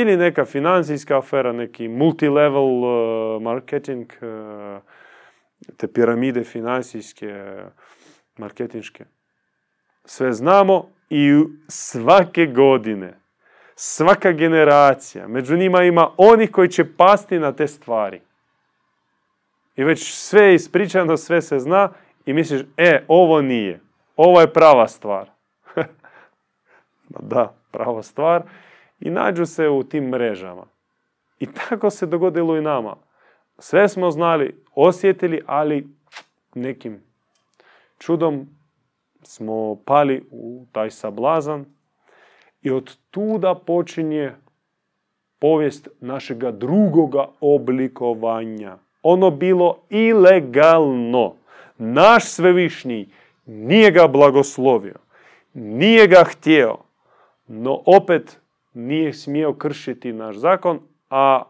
[0.00, 4.82] ili neka financijska afera, neki multilevel uh, marketing, uh,
[5.76, 7.62] te piramide financijske,
[8.36, 9.04] marketinške.
[10.04, 13.20] Sve znamo i svake godine,
[13.74, 18.20] svaka generacija, među njima ima onih koji će pasti na te stvari.
[19.76, 21.88] I već sve je ispričano, sve se zna
[22.26, 23.80] i misliš, e, ovo nije.
[24.16, 25.30] Ovo je prava stvar.
[27.08, 28.42] da, prava stvar
[29.00, 30.64] i nađu se u tim mrežama.
[31.38, 32.96] I tako se dogodilo i nama.
[33.58, 35.88] Sve smo znali, osjetili, ali
[36.54, 37.00] nekim
[37.98, 38.48] čudom
[39.22, 41.64] smo pali u taj sablazan
[42.62, 44.32] i od tuda počinje
[45.38, 48.78] povijest našega drugoga oblikovanja.
[49.02, 51.34] Ono bilo ilegalno.
[51.78, 53.08] Naš svevišnji
[53.46, 54.96] nije ga blagoslovio,
[55.54, 56.76] nije ga htio,
[57.46, 58.40] no opet
[58.76, 61.42] nije smio kršiti naš zakon, a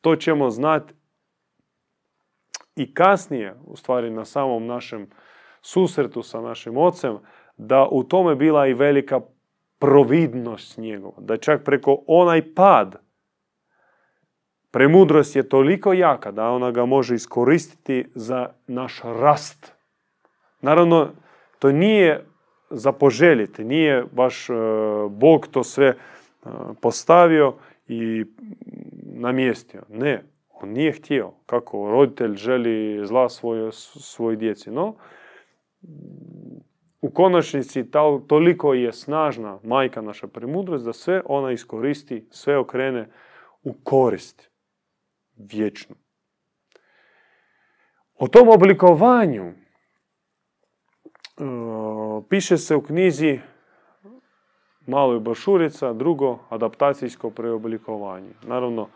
[0.00, 0.94] to ćemo znati
[2.76, 5.10] i kasnije, u stvari na samom našem
[5.62, 7.18] susretu sa našim ocem,
[7.56, 9.20] da u tome bila i velika
[9.78, 11.16] providnost njegova.
[11.18, 12.96] Da čak preko onaj pad,
[14.70, 19.72] premudrost je toliko jaka da ona ga može iskoristiti za naš rast.
[20.60, 21.08] Naravno,
[21.58, 22.24] to nije
[22.70, 24.52] za poželjeti, nije baš e,
[25.10, 25.94] Bog to sve
[26.80, 27.54] postavio
[27.88, 28.24] i
[29.02, 29.82] namjestio.
[29.88, 34.70] Ne, on nije htio kako roditelj želi zla svoj, svoj djeci.
[34.70, 34.96] No,
[37.00, 37.90] u konačnici
[38.26, 43.08] toliko je snažna majka naša premudrost da sve ona iskoristi, sve okrene
[43.62, 44.50] u korist
[45.36, 45.96] vječnu.
[48.18, 49.52] O tom oblikovanju e,
[52.28, 53.40] piše se u knjizi
[54.86, 58.30] Malo je bašurica, drugo adaptacijsko preoblikovanje.
[58.42, 58.88] Naravno,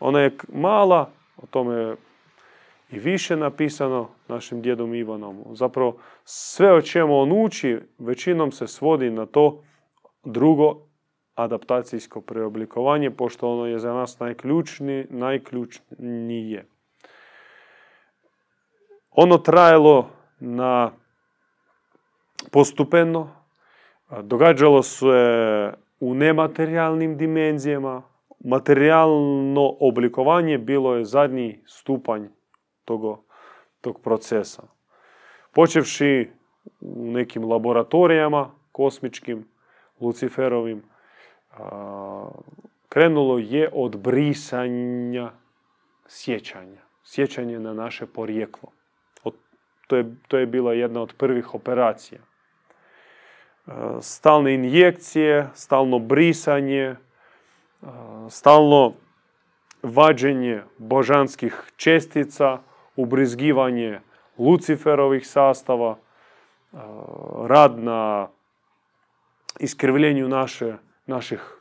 [0.00, 1.96] ona je mala, o tome
[2.90, 5.44] i više napisano našim djedom Ivanom.
[5.52, 9.64] Zapravo sve o čemu on uči većinom se svodi na to
[10.24, 10.86] drugo
[11.34, 15.06] adaptacijsko preoblikovanje, pošto ono je za nas najključnije.
[15.10, 16.66] najključnije.
[19.10, 20.08] Ono trajalo
[20.40, 20.92] na
[22.50, 23.41] postupeno,
[24.22, 25.06] događalo se
[26.00, 28.02] u nematerijalnim dimenzijama,
[28.44, 32.26] materijalno oblikovanje bilo je zadnji stupanj
[32.84, 33.22] togo,
[33.80, 34.62] tog procesa.
[35.52, 36.30] Počevši
[36.80, 39.48] u nekim laboratorijama kosmičkim,
[40.00, 40.82] Luciferovim,
[42.88, 45.30] krenulo je od brisanja
[46.06, 46.82] sjećanja.
[47.04, 48.70] Sjećanje na naše porijeklo.
[49.86, 52.20] To je, to je bila jedna od prvih operacija.
[54.00, 56.96] Stalne injekcije, stalno brisanje,
[58.28, 58.92] stalno
[59.82, 62.58] vađenje božanskih čestica,
[62.96, 64.00] ubrizgivanje
[64.38, 65.96] Luciferovih sastava,
[67.46, 68.28] rad na
[69.60, 70.74] iskrivljenju naše,
[71.06, 71.56] naših,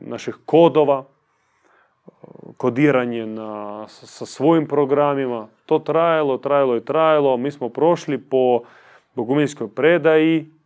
[0.00, 1.04] naših kodova,
[2.56, 5.48] kodiranje na, sa svojim programima.
[5.66, 7.36] To trajalo, trajalo i trajalo.
[7.36, 8.62] Mi smo prošli po
[9.14, 10.59] boguminskoj predaji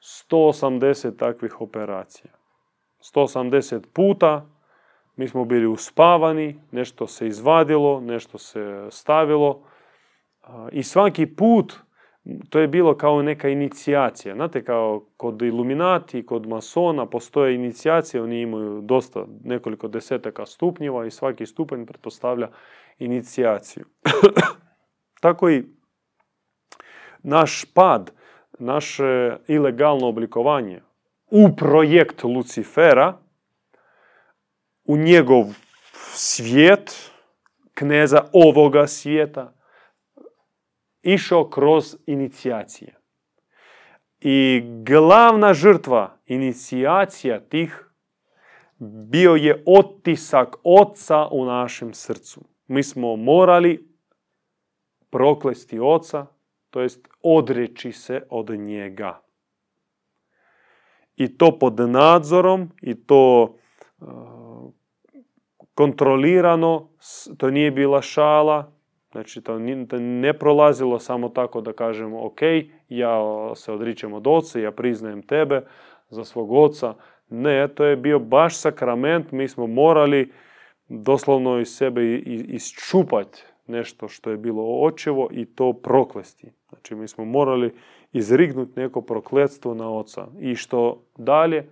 [0.00, 2.32] 180 takvih operacija.
[3.14, 4.46] 180 puta
[5.16, 9.62] mi smo bili uspavani, nešto se izvadilo, nešto se stavilo
[10.72, 11.74] i svaki put
[12.50, 14.34] to je bilo kao neka inicijacija.
[14.34, 21.10] Znate, kao kod iluminati, kod masona postoje inicijacije, oni imaju dosta, nekoliko desetaka stupnjeva i
[21.10, 22.48] svaki stupanj pretpostavlja
[22.98, 23.84] inicijaciju.
[25.22, 25.64] Tako i
[27.22, 28.12] naš pad,
[28.58, 30.82] naše ilegalno oblikovanje
[31.30, 33.18] u projekt Lucifera,
[34.84, 35.44] u njegov
[36.14, 37.12] svijet,
[37.74, 39.52] kneza ovoga svijeta,
[41.02, 42.94] išao kroz inicijacije.
[44.20, 47.88] I glavna žrtva inicijacija tih
[48.78, 52.44] bio je otisak oca u našem srcu.
[52.66, 53.88] Mi smo morali
[55.10, 56.26] proklesti oca,
[56.70, 59.20] to jest odreći se od njega.
[61.16, 63.54] I to pod nadzorom, i to
[65.74, 66.88] kontrolirano,
[67.36, 68.72] to nije bila šala,
[69.12, 69.58] znači to
[69.98, 72.40] ne prolazilo samo tako da kažemo ok,
[72.88, 73.20] ja
[73.54, 75.66] se odričem od oca, ja priznajem tebe
[76.10, 76.94] za svog oca.
[77.30, 80.32] Ne, to je bio baš sakrament, mi smo morali
[80.88, 82.14] doslovno iz sebe
[82.48, 86.52] isčupati nešto što je bilo očevo i to proklesti.
[86.68, 87.74] Znači mi smo morali
[88.12, 90.26] izrignuti neko prokletstvo na oca.
[90.40, 91.68] I što dalje,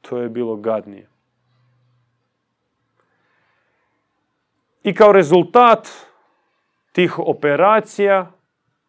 [0.00, 1.08] to je bilo gadnije.
[4.82, 5.88] I kao rezultat
[6.92, 8.32] tih operacija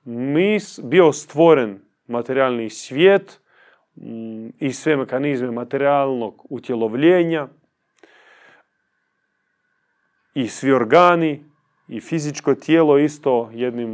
[0.03, 3.41] mi bio stvoren materijalni svijet
[3.95, 7.47] mm, i sve mekanizme materijalnog utjelovljenja
[10.33, 11.48] i svi organi
[11.89, 13.91] i fizičko tijelo isto jednim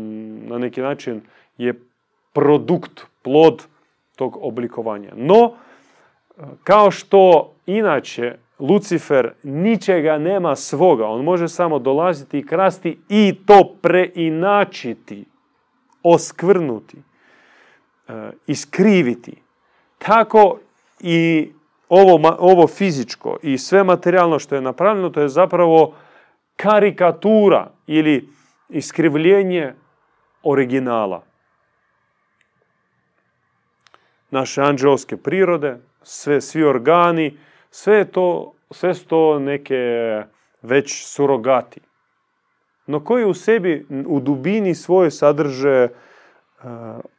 [0.48, 1.22] na neki način
[1.58, 1.74] je
[2.34, 3.66] produkt, plod
[4.16, 5.12] tog oblikovanja.
[5.16, 5.54] No,
[6.64, 13.76] kao što inače Lucifer ničega nema svoga, on može samo dolaziti i krasti i to
[13.82, 15.26] preinačiti,
[16.04, 16.98] oskvrnuti,
[18.08, 19.34] e, iskriviti.
[19.98, 20.60] Tako
[21.00, 21.50] i
[21.90, 25.94] ovo, ovo fizičko i sve materijalno što je napravljeno, to je zapravo
[26.56, 28.30] karikatura ili
[28.70, 29.74] iskrivljenje
[30.44, 31.24] originala.
[34.32, 37.38] Naše anđelske prirode, sve, svi organi,
[37.72, 39.76] sve, to, sve to neke
[40.62, 41.82] već surogati.
[42.88, 45.90] No koji u sebi, u dubini svoje sadrže e,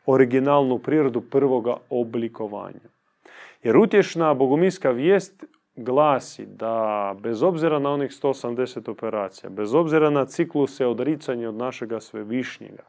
[0.06, 2.88] originalnu prirodu prvoga oblikovanja.
[3.62, 5.44] Jer utješna bogominska vijest
[5.76, 12.00] glasi da bez obzira na onih 180 operacija, bez obzira na cikluse odricanja od našega
[12.00, 12.82] svevišnjega,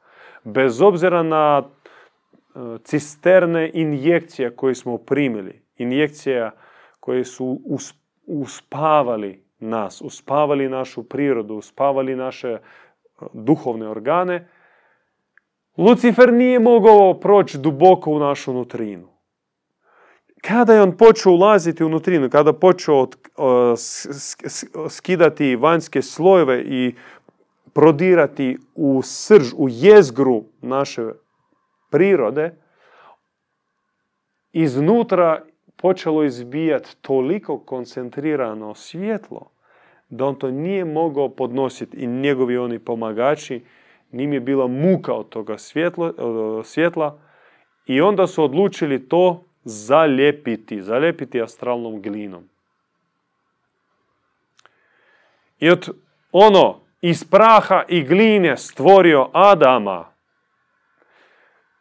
[0.44, 6.52] bez obzira na e, cisterne injekcije koje smo primili, injekcija
[7.00, 7.62] koje su
[8.26, 12.60] uspavali nas, uspavali našu prirodu, uspavali naše e,
[13.34, 14.48] duhovne organe,
[15.78, 19.17] Lucifer nije mogao proći duboko u našu nutrinu.
[20.48, 23.08] Kada je on počeo ulaziti u nutrinu, kada je počeo
[24.90, 26.96] skidati vanjske slojeve i
[27.74, 31.04] prodirati u srž, u jezgru naše
[31.92, 32.56] prirode,
[34.52, 35.42] iznutra
[35.76, 39.52] počelo izbijati toliko koncentrirano svjetlo
[40.10, 43.62] da on to nije mogao podnositi i njegovi oni pomagači,
[44.12, 46.14] njim je bila muka od toga svjetla,
[46.64, 47.20] svjetla
[47.86, 52.50] i onda su odlučili to zalijepiti, zalijepiti astralnom glinom.
[55.60, 55.90] I od
[56.32, 60.12] ono iz praha i gline stvorio Adama,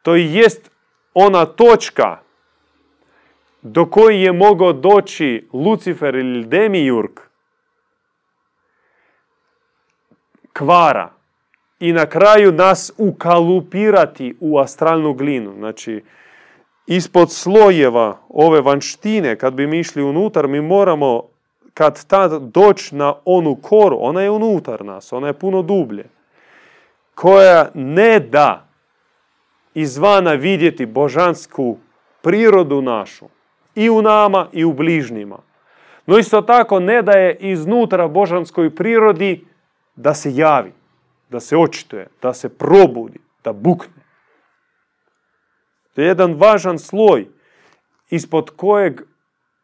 [0.03, 0.71] to jest
[1.15, 2.19] ona točka
[3.63, 7.21] do koji je mogao doći Lucifer ili Demijurk,
[10.53, 11.11] kvara
[11.81, 15.55] i na kraju nas ukalupirati u astralnu glinu.
[15.59, 16.05] Znači,
[16.87, 21.23] ispod slojeva ove vanštine, kad bi mi išli unutar, mi moramo
[21.75, 26.05] kad tad doći na onu koru, ona je unutar nas, ona je puno dublje,
[27.15, 28.67] koja ne da
[29.75, 31.77] izvana vidjeti božansku
[32.23, 33.27] prirodu našu,
[33.77, 35.39] i u nama i u bližnjima.
[36.07, 39.45] No isto tako ne da je iznutra božanskoj prirodi
[39.97, 40.73] da se javi,
[41.31, 43.96] da se očituje, da se probudi, da bukne.
[45.97, 47.27] To je jedan važan sloj
[48.11, 49.01] ispod kojeg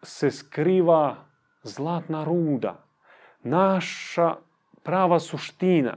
[0.03, 1.17] se skriva
[1.63, 2.85] zlatna ruda,
[3.43, 4.35] naša
[4.83, 5.97] prava suština,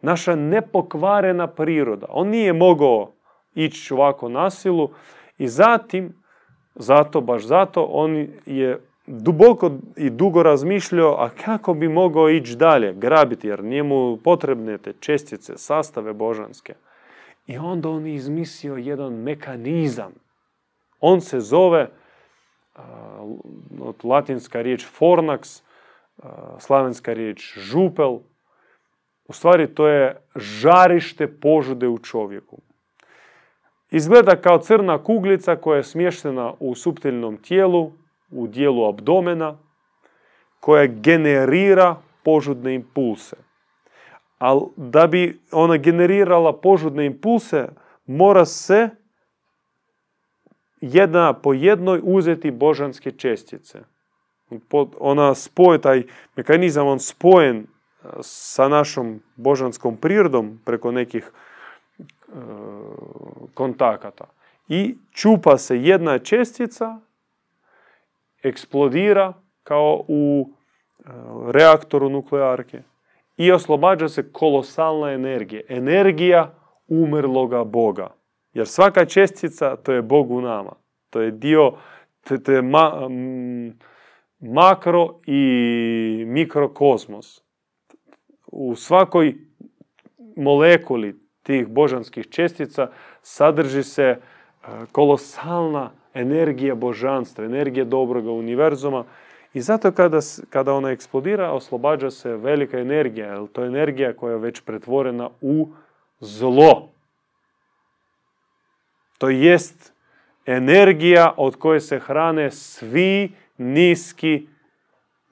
[0.00, 2.06] naša nepokvarena priroda.
[2.08, 3.12] On nije mogao
[3.54, 4.90] ići ovako na silu
[5.38, 6.14] i zatim,
[6.74, 12.94] zato, baš zato, on je duboko i dugo razmišljao, a kako bi mogao ići dalje,
[12.94, 16.74] grabiti, jer njemu potrebne te čestice, sastave božanske.
[17.48, 20.12] I onda on je izmislio jedan mekanizam.
[21.00, 21.90] On se zove,
[23.80, 25.62] od latinska riječ fornax,
[26.58, 28.18] slavenska riječ župel.
[29.24, 32.58] U stvari to je žarište požude u čovjeku.
[33.90, 37.92] Izgleda kao crna kuglica koja je smještena u suptilnom tijelu,
[38.30, 39.58] u dijelu abdomena,
[40.60, 43.36] koja generira požudne impulse.
[44.38, 47.68] Ali da bi ona generirala požudne impulse,
[48.06, 48.88] mora se
[50.80, 53.80] jedna po jednoj uzeti božanske čestice.
[54.98, 56.02] Ona spoje, taj
[56.36, 57.66] mekanizam on spojen e,
[58.20, 62.04] sa našom božanskom prirodom preko nekih e,
[63.54, 64.24] kontakata.
[64.68, 67.00] I čupa se jedna čestica,
[68.42, 69.32] eksplodira
[69.62, 71.10] kao u e,
[71.52, 72.82] reaktoru nuklearke
[73.38, 75.62] i oslobađa se kolosalna energija.
[75.68, 76.54] Energija
[76.88, 78.14] umrloga Boga.
[78.52, 80.72] Jer svaka čestica to je Bog u nama.
[81.10, 81.72] To je dio
[82.28, 82.62] to je
[84.40, 87.42] makro i mikrokosmos.
[88.46, 89.34] U svakoj
[90.36, 92.90] molekuli tih božanskih čestica
[93.22, 94.18] sadrži se e,
[94.92, 99.04] kolosalna energija božanstva, energija dobroga univerzuma.
[99.58, 100.18] I zato kada,
[100.50, 105.30] kada ona eksplodira, oslobađa se velika energija, jer to je energija koja je već pretvorena
[105.40, 105.68] u
[106.20, 106.88] zlo.
[109.18, 109.92] To jest
[110.46, 114.46] energija od koje se hrane svi niski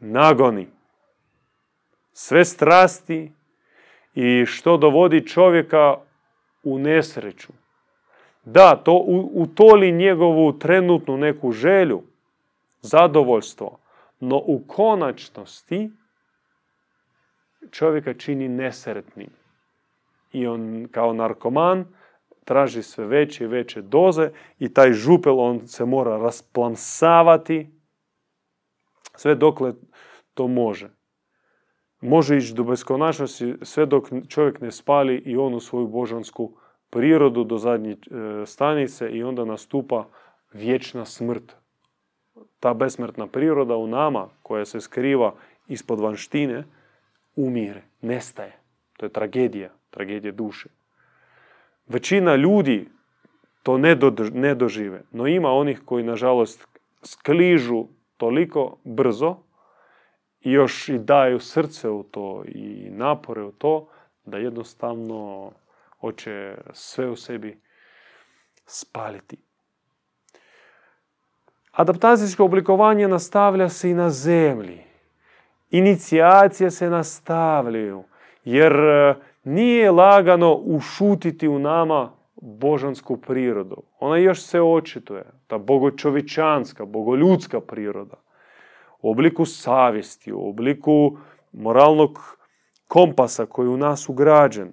[0.01, 0.69] nagoni.
[2.13, 3.33] Sve strasti
[4.15, 5.97] i što dovodi čovjeka
[6.63, 7.53] u nesreću.
[8.45, 12.03] Da, to utoli njegovu trenutnu neku želju,
[12.81, 13.79] zadovoljstvo,
[14.21, 15.91] no u konačnosti
[17.71, 19.31] čovjeka čini nesretnim.
[20.33, 21.85] I on kao narkoman
[22.45, 27.71] traži sve veće i veće doze i taj župel on se mora rasplamsavati
[29.17, 29.73] sve dokle
[30.35, 30.91] to može.
[32.01, 36.57] Može ići do beskonačnosti sve dok čovjek ne spali i onu svoju božansku
[36.91, 37.97] prirodu do zadnje e,
[38.47, 40.09] stanice i onda nastupa
[40.53, 41.57] vječna smrt.
[42.61, 45.35] Ta besmrtna priroda u nama koja se skriva
[45.69, 46.65] ispod vanštine
[47.37, 48.57] umire, nestaje.
[48.97, 50.69] To je tragedija, tragedija duše.
[51.87, 52.89] Većina ljudi
[53.63, 53.79] to
[54.33, 56.67] ne dožive, no ima onih koji nažalost
[57.03, 59.37] skližu toliko brzo
[60.41, 63.89] i još i daju srce u to i napore u to
[64.25, 65.53] da jednostavno
[66.01, 67.61] hoće sve u sebi
[68.67, 69.46] spaliti.
[71.77, 74.81] Adaptacijsko oblikovanje nastavlja se i na zemlji.
[75.71, 78.05] Inicijacije se nastavljaju,
[78.45, 78.75] jer
[79.45, 83.83] nije lagano ušutiti u nama božansku prirodu.
[84.01, 88.17] Ona još se očituje, ta bogočovičanska, bogoljudska priroda.
[89.03, 91.17] U obliku savjesti, u obliku
[91.53, 92.39] moralnog
[92.89, 94.73] kompasa koji u nas ugrađen,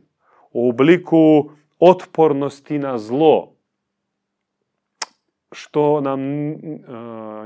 [0.52, 1.50] u obliku
[1.80, 3.53] otpornosti na zlo,
[5.54, 6.20] što nam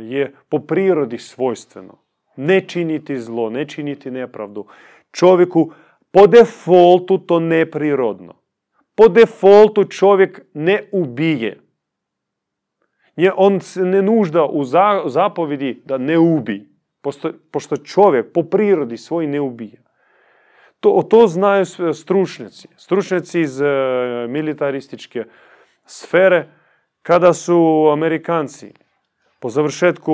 [0.01, 1.97] je po prirodi svojstveno.
[2.35, 4.65] Ne činiti zlo, ne činiti nepravdu.
[5.11, 5.71] Čovjeku
[6.11, 8.33] po defaultu to neprirodno.
[8.95, 11.61] Po defaultu čovjek ne ubije.
[13.35, 14.63] On se ne nužda u
[15.05, 16.69] zapovjedi da ne ubi.
[17.51, 19.81] Pošto čovjek po prirodi svoj ne ubija.
[20.79, 22.67] To, to znaju stručnjaci.
[22.75, 23.65] Stručnjaci iz e,
[24.29, 25.23] militarističke
[25.85, 26.47] sfere
[27.07, 28.73] kada su Amerikanci
[29.39, 30.13] po završetku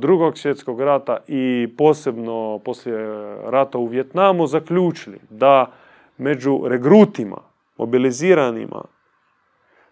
[0.00, 2.96] drugog svjetskog rata i posebno poslije
[3.50, 5.72] rata u Vjetnamu zaključili da
[6.18, 7.36] među regrutima,
[7.78, 8.82] mobiliziranima,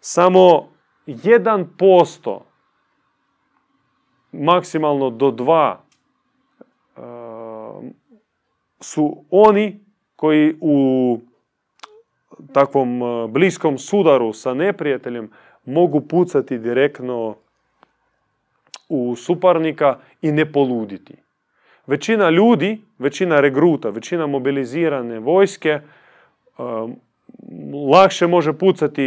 [0.00, 0.68] samo
[1.06, 2.38] 1%,
[4.32, 7.00] maksimalno do 2, e,
[8.80, 9.84] su oni
[10.16, 11.18] koji u
[12.52, 15.30] takvom e, bliskom sudaru sa neprijateljem
[15.64, 17.36] mogu pucati direktno
[18.88, 21.14] u suparnika i ne poluditi.
[21.86, 25.80] Većina ljudi, većina regruta, većina mobilizirane vojske
[26.58, 26.96] um,
[27.92, 29.02] lakše može pucati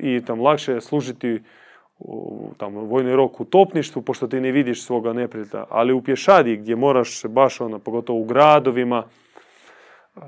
[0.00, 1.40] i, tam lakše služiti
[2.56, 5.64] tam, vojni rok u topništvu, pošto ti ne vidiš svoga neprijatelja.
[5.70, 9.04] Ali u pješadi gdje moraš baš ono, pogotovo u gradovima,
[10.16, 10.22] uh,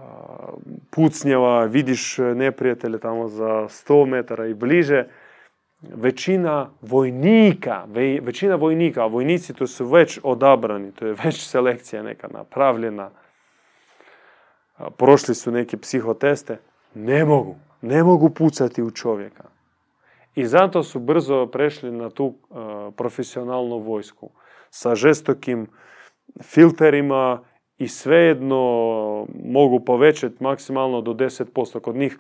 [0.91, 5.05] pucnjeva, vidiš neprijatelje tamo za 100 metara i bliže,
[5.83, 7.85] većina vojnika,
[8.22, 13.11] većina vojnika, a vojnici to su već odabrani, to je već selekcija neka napravljena,
[14.97, 16.59] prošli su neke psihoteste,
[16.95, 19.45] ne mogu, ne mogu pucati u čovjeka.
[20.35, 22.35] I zato su brzo prešli na tu
[22.97, 24.31] profesionalnu vojsku
[24.70, 25.66] sa žestokim
[26.43, 27.43] filterima
[27.79, 28.57] i svejedno
[29.45, 31.81] mogu povećati maksimalno do 10%.
[31.81, 32.18] Kod njih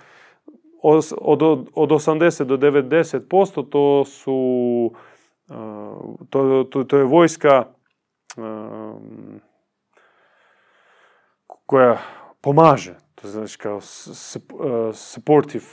[0.82, 1.42] od,
[1.74, 4.92] od 80 do 90% to su
[6.30, 7.64] to, to, to je vojska
[11.66, 11.98] koja
[12.40, 12.94] pomaže.
[13.14, 13.80] To znači kao
[14.92, 15.64] supportive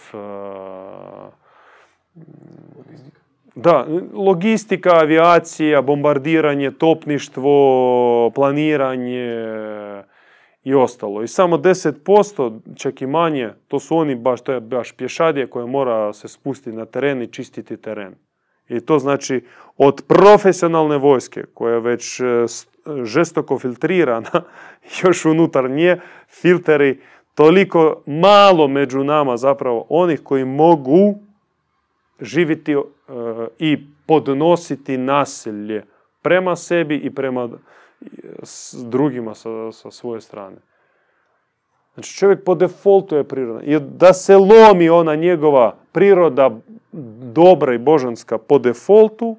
[3.56, 9.36] da, logistika, avijacija, bombardiranje, topništvo, planiranje,
[10.64, 11.24] i ostalo.
[11.24, 15.66] I samo 10%, čak i manje, to su oni baš, to je baš pješadije koje
[15.66, 18.16] mora se spustiti na teren i čistiti teren.
[18.70, 19.44] I to znači
[19.78, 22.24] od profesionalne vojske koja je već e,
[23.04, 24.42] žestoko filtrirana,
[25.04, 25.98] još unutar nje
[26.28, 27.00] filteri
[27.36, 31.16] toliko malo među nama zapravo onih koji mogu
[32.20, 32.78] živjeti e,
[33.60, 35.84] i podnositi nasilje
[36.22, 37.50] prema sebi i prema
[38.44, 40.58] s drugima sa, sa svoje strane.
[41.94, 43.64] Znači čovjek po defaultu je prirodan.
[43.66, 46.60] I da se lomi ona njegova priroda
[47.34, 49.38] dobra i božanska po defaultu,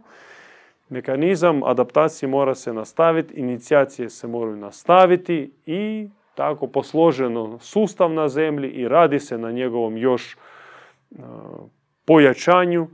[0.89, 8.69] mekanizam adaptacije mora se nastaviti, inicijacije se moraju nastaviti i tako posloženo sustav na zemlji
[8.69, 10.37] i radi se na njegovom još
[12.05, 12.89] pojačanju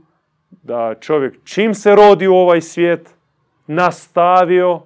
[0.49, 3.15] da čovjek čim se rodi u ovaj svijet
[3.67, 4.81] nastavio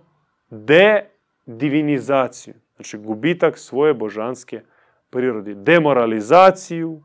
[0.49, 2.53] de-divinizaciju.
[2.75, 4.61] Znači gubitak svoje božanske
[5.09, 5.53] prirode.
[5.53, 7.01] Demoralizaciju,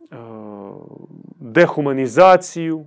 [0.00, 0.16] e,
[1.40, 2.86] dehumanizaciju.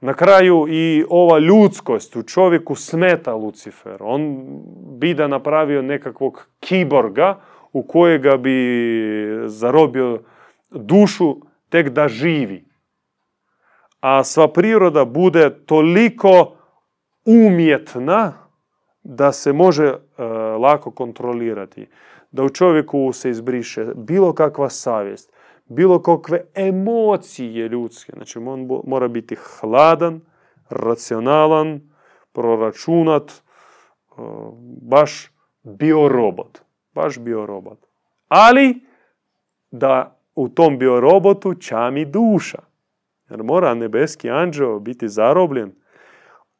[0.00, 3.96] Na kraju i ova ljudskost u čovjeku smeta Lucifer.
[4.00, 4.46] On
[4.98, 7.40] bi da napravio nekakvog kiborga
[7.72, 8.56] u kojega bi
[9.46, 10.22] zarobio
[10.70, 11.36] dušu
[11.68, 12.64] tek da živi.
[14.00, 16.56] A sva priroda bude toliko
[17.24, 18.32] umjetna
[19.02, 20.22] da se može e,
[20.58, 21.88] lako kontrolirati.
[22.30, 25.32] Da u čovjeku se izbriše bilo kakva savjest,
[25.64, 28.12] bilo kakve emocije ljudske.
[28.16, 30.20] Znači on mora biti hladan,
[30.68, 31.80] racionalan,
[32.32, 33.42] proračunat, e,
[34.82, 35.30] baš
[35.62, 36.62] biorobot.
[36.94, 37.78] Baš biorobot.
[38.28, 38.80] Ali
[39.70, 42.58] da u tom biorobotu čami duša.
[43.30, 45.72] Jer mora nebeski anđeo biti zarobljen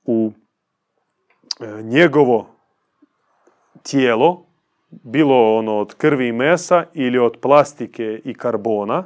[0.05, 0.33] u
[1.85, 2.47] njegovo
[3.83, 4.47] tijelo,
[4.91, 9.05] bilo ono od krvi i mesa ili od plastike i karbona,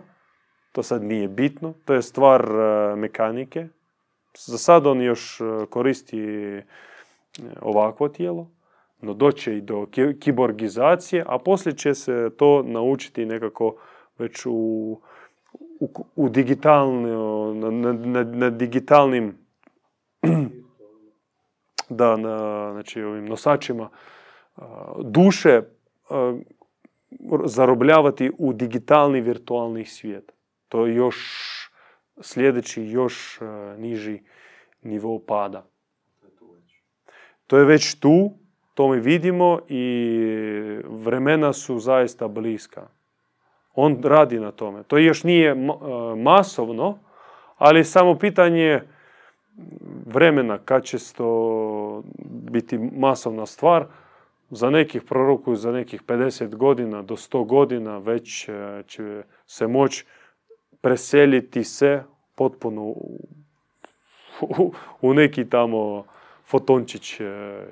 [0.72, 3.68] to sad nije bitno, to je stvar e, mekanike.
[4.38, 6.26] Za sad on još e, koristi
[7.60, 8.50] ovakvo tijelo.
[9.00, 9.86] no doće i do
[10.20, 13.76] kiborgizacije, a poslije će se to naučiti nekako
[14.18, 14.50] već u,
[15.80, 19.38] u, u digitalno, na, na, na digitalnim
[21.88, 23.88] da, na znači, ovim nosačima
[25.02, 25.62] duše
[27.44, 30.32] zarobljavati u digitalni virtualni svijet.
[30.68, 31.16] To je još
[32.20, 33.40] sljedeći, još
[33.78, 34.22] niži
[34.82, 35.66] nivo pada.
[37.46, 38.30] To je već tu,
[38.74, 39.82] to mi vidimo i
[40.84, 42.88] vremena su zaista bliska.
[43.74, 44.82] On radi na tome.
[44.82, 45.54] To još nije
[46.16, 46.98] masovno,
[47.56, 48.82] ali samo pitanje
[50.06, 53.86] vremena kad će to biti masovna stvar.
[54.50, 60.04] Za nekih proroku, za nekih 50 godina do 100 godina već e, će se moći
[60.80, 62.02] preseliti se
[62.34, 62.82] potpuno
[65.00, 66.04] u, neki tamo
[66.44, 67.24] fotončić e,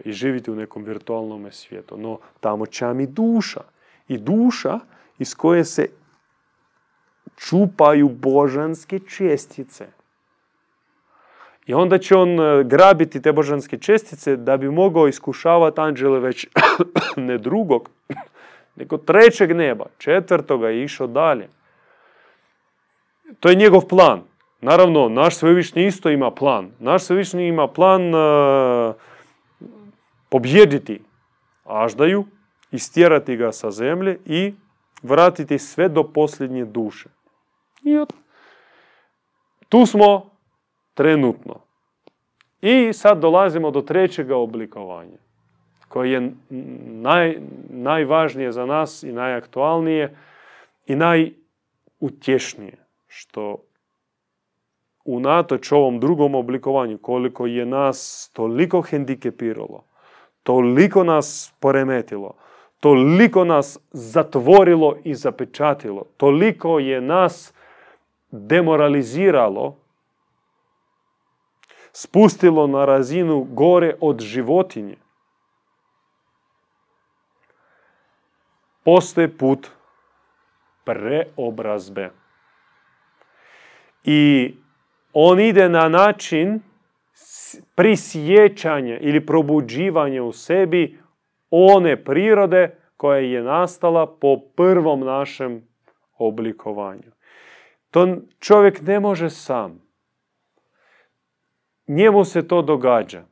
[0.05, 1.97] i živjeti u nekom virtualnom svijetu.
[1.97, 3.61] No tamo će mi duša.
[4.09, 4.79] I duša
[5.19, 5.89] iz koje se
[7.37, 9.87] čupaju božanske čestice.
[11.67, 16.47] I onda će on e, grabiti te božanske čestice da bi mogao iskušavati anđele već
[17.17, 17.91] ne drugog,
[18.77, 21.49] nego trećeg neba, četvrtoga i išao dalje.
[23.41, 24.23] To je njegov plan.
[24.61, 26.71] Naravno, naš svevišnji isto ima plan.
[26.79, 28.95] Naš svevišnji ima plan uh,
[30.29, 31.01] pobjediti
[31.65, 32.25] Aždaju,
[32.71, 34.55] istjerati ga sa zemlje i
[35.03, 37.09] vratiti sve do posljednje duše.
[37.83, 38.05] I
[39.69, 40.34] tu smo
[40.95, 41.61] trenutno.
[42.61, 45.19] I sad dolazimo do trećega oblikovanja,
[45.89, 46.33] koje je
[46.87, 47.39] naj,
[47.69, 50.17] najvažnije za nas i najaktualnije
[50.87, 52.77] i najutješnije,
[53.07, 53.57] što
[55.05, 59.85] unatoč ovom drugom oblikovanju, koliko je nas toliko hendikepiralo,
[60.43, 62.35] toliko nas poremetilo,
[62.81, 67.55] toliko nas zatvorilo i zapečatilo, toliko je nas
[68.31, 69.77] demoraliziralo,
[71.97, 74.97] spustilo na razinu gore od životinje.
[78.85, 79.71] Postoje put
[80.85, 82.11] preobrazbe.
[84.05, 84.55] I
[85.13, 86.61] on ide na način
[87.75, 90.99] prisjećanja ili probuđivanja u sebi
[91.51, 95.69] one prirode koja je nastala po prvom našem
[96.19, 97.13] oblikovanju.
[97.91, 99.84] To čovjek ne može sam.
[101.87, 103.25] Njemu se to događa.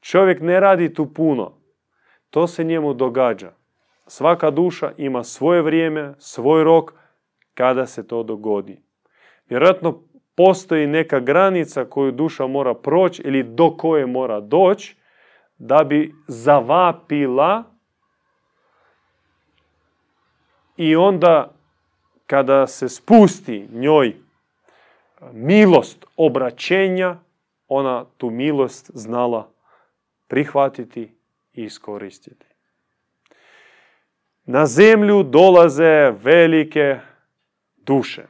[0.00, 1.52] Čovjek ne radi tu puno.
[2.30, 3.52] To se njemu događa.
[4.06, 6.92] Svaka duša ima svoje vrijeme, svoj rok
[7.54, 8.82] kada se to dogodi.
[9.48, 10.02] Vjerojatno
[10.34, 14.96] postoji neka granica koju duša mora proći ili do koje mora doći
[15.58, 17.64] da bi zavapila
[20.76, 21.54] i onda
[22.26, 24.16] kada se spusti njoj
[25.32, 27.16] milost obraćenja,
[27.68, 29.50] ona tu milost znala
[30.28, 31.14] prihvatiti
[31.52, 32.46] i iskoristiti.
[34.44, 37.00] Na zemlju dolaze velike
[37.76, 38.26] duše.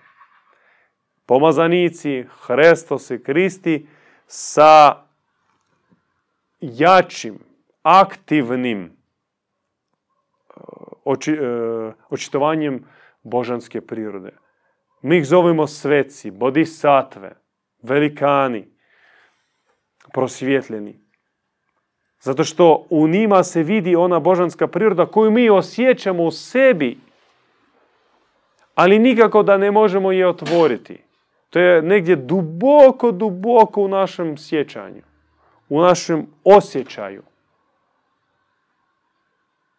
[1.26, 3.86] Pomazanici, Hrestos i Kristi
[4.26, 5.04] sa
[6.60, 7.38] jačim,
[7.82, 8.96] aktivnim
[11.04, 11.36] oči,
[12.10, 12.84] očitovanjem
[13.22, 14.41] božanske prirode.
[15.02, 17.32] Mi ih zovemo sveci, bodhisatve,
[17.82, 18.68] velikani,
[20.12, 20.98] prosvjetljeni.
[22.20, 26.98] Zato što u njima se vidi ona božanska priroda koju mi osjećamo u sebi,
[28.74, 31.02] ali nikako da ne možemo je otvoriti.
[31.50, 35.02] To je negdje duboko, duboko u našem sjećanju,
[35.68, 37.22] u našem osjećaju.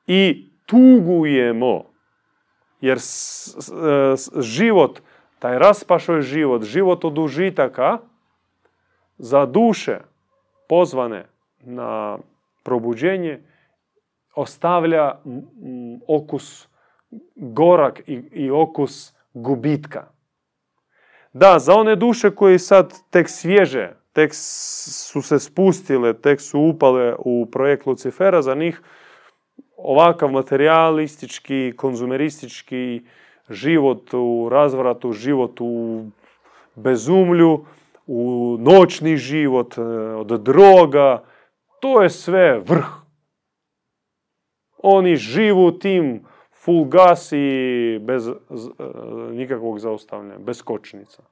[0.07, 1.83] I tugujemo,
[2.81, 2.99] jer
[4.39, 4.99] život
[5.43, 7.97] taj raspašoj život, život od užitaka
[9.17, 9.99] za duše
[10.69, 11.25] pozvane
[11.59, 12.17] na
[12.63, 13.41] probuđenje
[14.35, 15.19] ostavlja
[16.07, 16.67] okus
[17.35, 20.07] gorak i, i okus gubitka.
[21.33, 27.15] Da, za one duše koje sad tek svježe, tek su se spustile, tek su upale
[27.19, 28.81] u projekt Lucifera, za njih
[29.77, 33.01] ovakav materialistički, konzumeristički
[33.49, 36.05] život u razvratu, život u
[36.75, 37.65] bezumlju,
[38.07, 39.81] u noćni život, e,
[40.15, 41.23] od droga,
[41.79, 42.85] to je sve vrh.
[44.77, 48.33] Oni živu tim full gas i bez e,
[49.31, 51.23] nikakvog zaustavljanja, bez kočnica.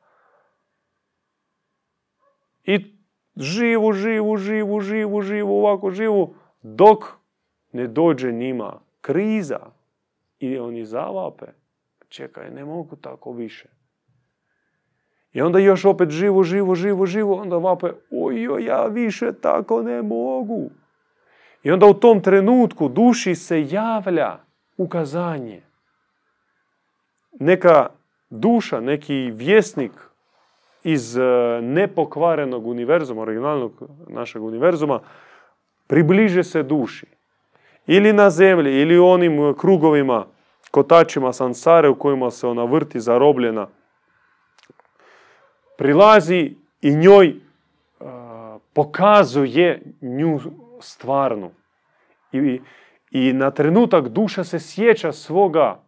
[2.64, 2.96] I
[3.36, 7.04] živu, živu, živu, živu, živu, ovako živu, dok
[7.72, 9.60] ne dođe njima kriza
[10.40, 11.46] i oni zavape.
[12.12, 13.70] Čekaj, ne mogu tako više.
[15.34, 20.02] I onda još opet živo, živo, živo, živo, onda vape, oj, ja više tako ne
[20.02, 20.70] mogu.
[21.64, 24.38] I onda u tom trenutku duši se javlja
[24.78, 25.62] ukazanje.
[27.40, 27.90] Neka
[28.30, 29.92] duša, neki vjesnik
[30.84, 31.22] iz e,
[31.62, 35.00] nepokvarenog univerzuma, originalnog našeg univerzuma,
[35.88, 37.06] približe se duši.
[37.88, 40.26] Ili na zemlji, ili onim krugovima,
[40.72, 43.68] kotačima sansare u kojima se ona vrti zarobljena.
[45.78, 47.34] Prilazi i njoj e,
[48.74, 50.40] pokazuje nju
[50.80, 51.52] stvarnu.
[52.32, 52.62] I,
[53.12, 55.84] I na trenutak duša se sjeća svoga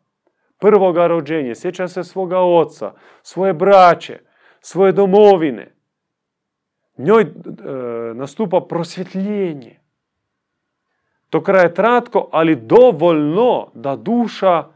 [0.60, 4.20] prvoga rođenja, sjeća se svoga oca, svoje braće,
[4.62, 5.72] svoje domovine.
[6.98, 7.28] Njoj e,
[8.14, 9.80] nastupa prosvjetljenje.
[11.30, 14.73] To kraje tratko, ali dovoljno da duša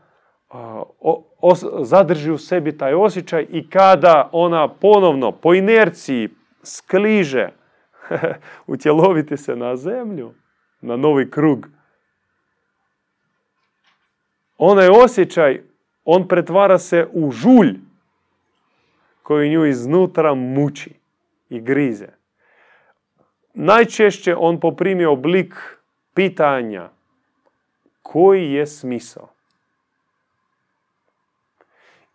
[1.81, 6.29] zadrži u sebi taj osjećaj i kada ona ponovno po inerciji
[6.63, 7.49] skliže
[8.67, 10.33] utjeloviti se na zemlju,
[10.81, 11.67] na novi krug,
[14.57, 15.61] onaj osjećaj,
[16.05, 17.79] on pretvara se u žulj
[19.23, 20.93] koji nju iznutra muči
[21.49, 22.07] i grize.
[23.53, 25.55] Najčešće on poprimi oblik
[26.13, 26.89] pitanja
[28.01, 29.36] koji je smisao.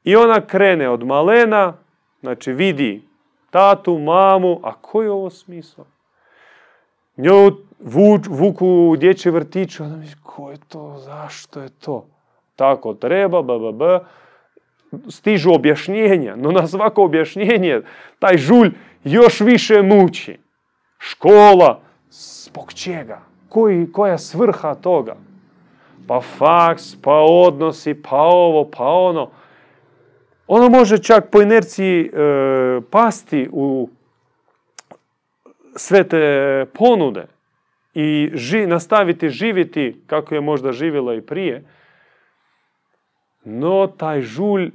[0.05, 1.73] I ona krene od malena,
[2.21, 3.03] znači vidi
[3.51, 5.85] tatu, mamu, a koji je ovo smisao?
[7.17, 7.53] Nju
[8.29, 12.07] vuku u dječji vrtić, ona misli, ko je to, zašto je to?
[12.57, 13.99] Tako treba, b, b, b.
[15.09, 17.81] Stižu objašnjenja, no na svako objašnjenje
[18.19, 18.71] taj žulj
[19.05, 20.39] još više muči.
[20.99, 21.81] Škola,
[22.11, 23.21] zbog čega?
[23.49, 25.17] Koji, koja svrha toga?
[26.09, 29.31] Pa faks, pa odnosi, pa ovo, pa ono.
[30.47, 32.11] Ono može čak po inerciji e,
[32.91, 33.89] pasti u
[35.77, 37.27] sve te ponude
[37.95, 38.31] i
[38.67, 41.65] nastaviti živjeti kako je možda živjela i prije.
[43.45, 44.71] No taj žulj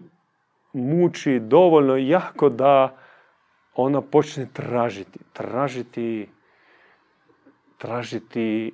[0.74, 2.98] muči dovoljno jako da
[3.76, 5.20] ona počne tražiti.
[5.34, 6.30] Tražiti,
[7.78, 8.74] tražiti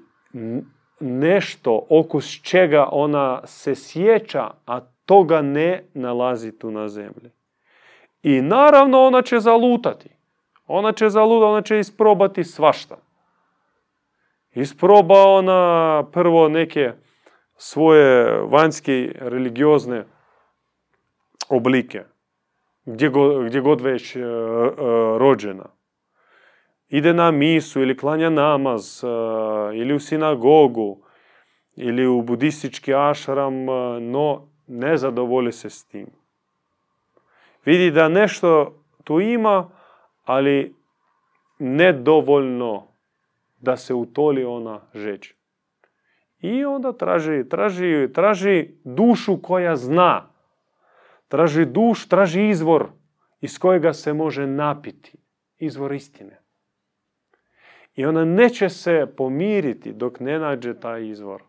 [1.00, 7.32] nešto okus čega ona se sjeća, a toga ne nalazi tu na zemlji.
[8.24, 10.10] I naravno ona će zalutati.
[10.68, 12.98] Ona će zalutati, ona će isprobati svašta.
[14.54, 16.92] Isproba ona prvo neke
[17.56, 20.06] svoje vanjske religiozne
[21.50, 22.04] oblike.
[22.86, 24.24] Gdje god, gdje god već e, e,
[25.18, 25.66] rođena.
[26.90, 29.08] Ide na misu ili klanja namaz, e,
[29.78, 31.04] ili u sinagogu,
[31.76, 33.66] ili u budistički ašram,
[34.02, 36.08] no ne zadovolji se s tim.
[37.66, 39.70] Vidi da nešto tu ima,
[40.24, 40.76] ali
[41.60, 42.88] nedovoljno
[43.60, 45.34] da se utoli ona žeć.
[46.42, 50.30] I onda traži, traži, traži dušu koja zna.
[51.28, 52.88] Traži duš, traži izvor
[53.42, 55.18] iz kojega se može napiti.
[55.58, 56.42] Izvor istine.
[57.96, 61.44] I ona neće se pomiriti dok ne nađe taj izvor.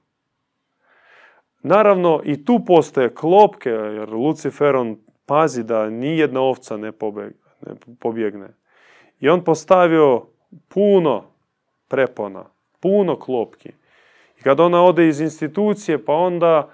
[1.66, 6.92] Naravno, i tu postoje klopke, jer Luciferon pazi da nijedna ovca ne
[8.00, 8.48] pobjegne.
[9.20, 10.26] I on postavio
[10.68, 11.24] puno
[11.88, 12.44] prepona,
[12.80, 13.68] puno klopki.
[14.38, 16.70] I kad ona ode iz institucije, pa onda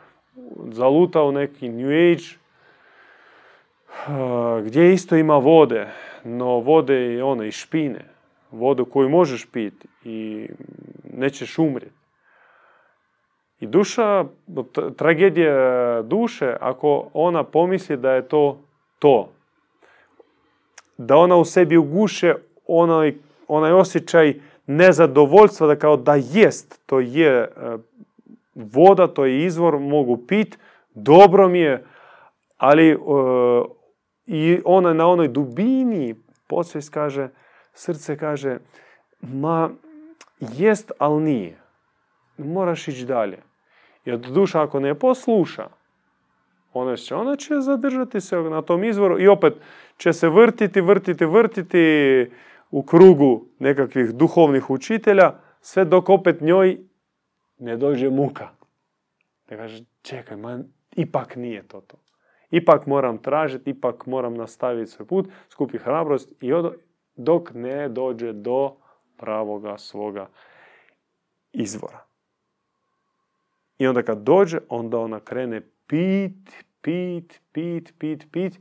[0.73, 2.25] zaluta u neki New Age,
[4.65, 5.89] gdje isto ima vode,
[6.25, 8.05] no vode i one i špine.
[8.51, 10.49] Vodu koju možeš piti i
[11.13, 12.00] nećeš umrijeti.
[13.61, 14.25] I duša,
[14.97, 18.59] tragedija duše, ako ona pomisli da je to
[18.99, 19.29] to,
[20.99, 22.35] da ona u sebi uguše
[22.67, 23.15] onaj,
[23.49, 24.35] onaj osjećaj
[24.67, 27.49] nezadovoljstva, da kao da jest, to je e,
[28.55, 30.59] voda, to je izvor, mogu pit,
[30.95, 31.85] dobro mi je,
[32.57, 32.97] ali e,
[34.27, 36.15] i ona na onoj dubini,
[36.47, 37.29] podsvijest kaže,
[37.75, 38.59] srce kaže,
[39.21, 39.71] ma
[40.41, 41.61] jest, ali nije.
[42.39, 43.50] Moraš ići dalje.
[44.05, 45.69] Jer duša ako ne posluša,
[46.73, 49.55] ona će, ona će zadržati se na tom izvoru i opet
[49.97, 52.27] će se vrtiti, vrtiti, vrtiti
[52.71, 56.79] u krugu nekakvih duhovnih učitelja, sve dok opet njoj
[57.59, 58.49] ne dođe muka.
[59.49, 60.65] Da kaže, čekaj, man,
[60.97, 61.97] ipak nije to to.
[62.51, 66.51] Ipak moram tražiti, ipak moram nastaviti svoj put, skupi hrabrost i
[67.17, 68.77] dok ne dođe do
[69.17, 70.29] pravoga svoga
[71.53, 72.10] izvora.
[73.81, 78.61] I onda kad dođe, onda ona krene pit, pit, pit, pit, pit.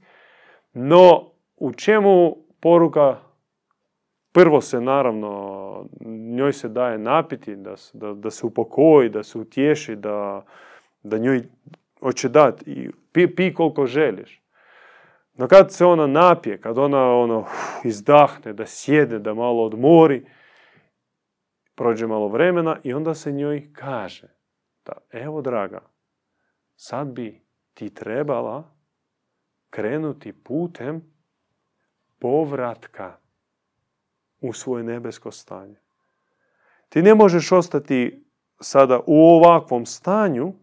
[0.74, 3.18] No, u čemu poruka?
[4.32, 5.90] Prvo se naravno,
[6.36, 10.46] njoj se daje napiti, da, da, da se upokoji, da se utješi, da,
[11.04, 11.44] da njoj
[12.00, 12.72] hoće dati.
[12.72, 14.42] I pi, pi koliko želiš.
[15.34, 17.46] No kad se ona napije, kad ona ono,
[17.84, 20.26] izdahne, da sjede, da malo odmori,
[21.76, 24.39] prođe malo vremena i onda se njoj kaže
[24.90, 25.82] da evo draga,
[26.76, 27.42] sad bi
[27.74, 28.76] ti trebala
[29.70, 31.02] krenuti putem
[32.20, 33.18] povratka
[34.42, 35.76] u svoje nebesko stanje.
[36.90, 38.26] Ti ne možeš ostati
[38.60, 40.54] sada u ovakvom stanju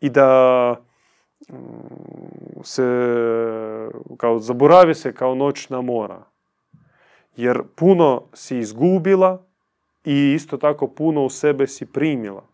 [0.00, 0.74] i da
[1.48, 1.54] mm,
[2.62, 2.86] se
[4.16, 6.24] kao zaboravi se kao noćna mora.
[7.36, 9.46] Jer puno si izgubila
[10.04, 12.51] i isto tako puno u sebe si primila.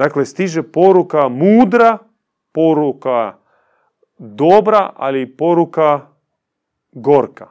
[0.00, 1.98] Dakle, stiže poruka mudra,
[2.52, 3.36] poruka
[4.18, 6.00] dobra, ali i poruka
[6.92, 7.48] gorka.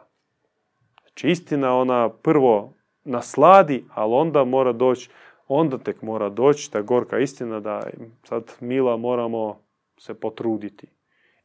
[1.01, 2.73] Znači, istina ona prvo
[3.03, 5.09] nasladi, ali onda mora doći,
[5.47, 7.83] onda tek mora doći ta gorka istina da
[8.23, 9.61] sad mila moramo
[9.97, 10.87] se potruditi.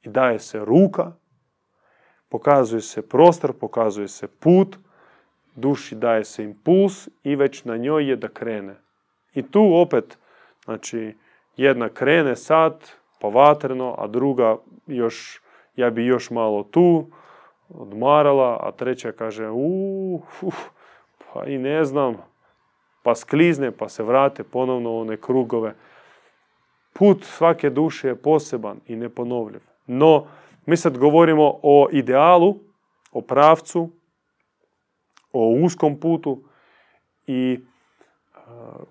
[0.02, 1.12] I daje se ruka,
[2.28, 4.76] pokazuje se prostor, pokazuje se put,
[5.54, 8.76] duši daje se impuls i već na njoj je da krene.
[9.34, 10.18] I tu opet,
[10.64, 11.16] znači,
[11.56, 12.90] jedna krene sad,
[13.20, 14.56] povatreno, a druga
[14.86, 15.40] još,
[15.76, 17.06] ja bi još malo tu,
[17.68, 20.22] odmarala, a treća kaže, uuu,
[21.32, 22.16] pa i ne znam,
[23.02, 25.74] pa sklizne, pa se vrate ponovno u one krugove.
[26.92, 29.60] Put svake duše je poseban i neponovljiv.
[29.86, 30.26] No,
[30.66, 32.56] mi sad govorimo o idealu,
[33.12, 33.90] o pravcu,
[35.32, 36.42] o uskom putu
[37.26, 37.60] i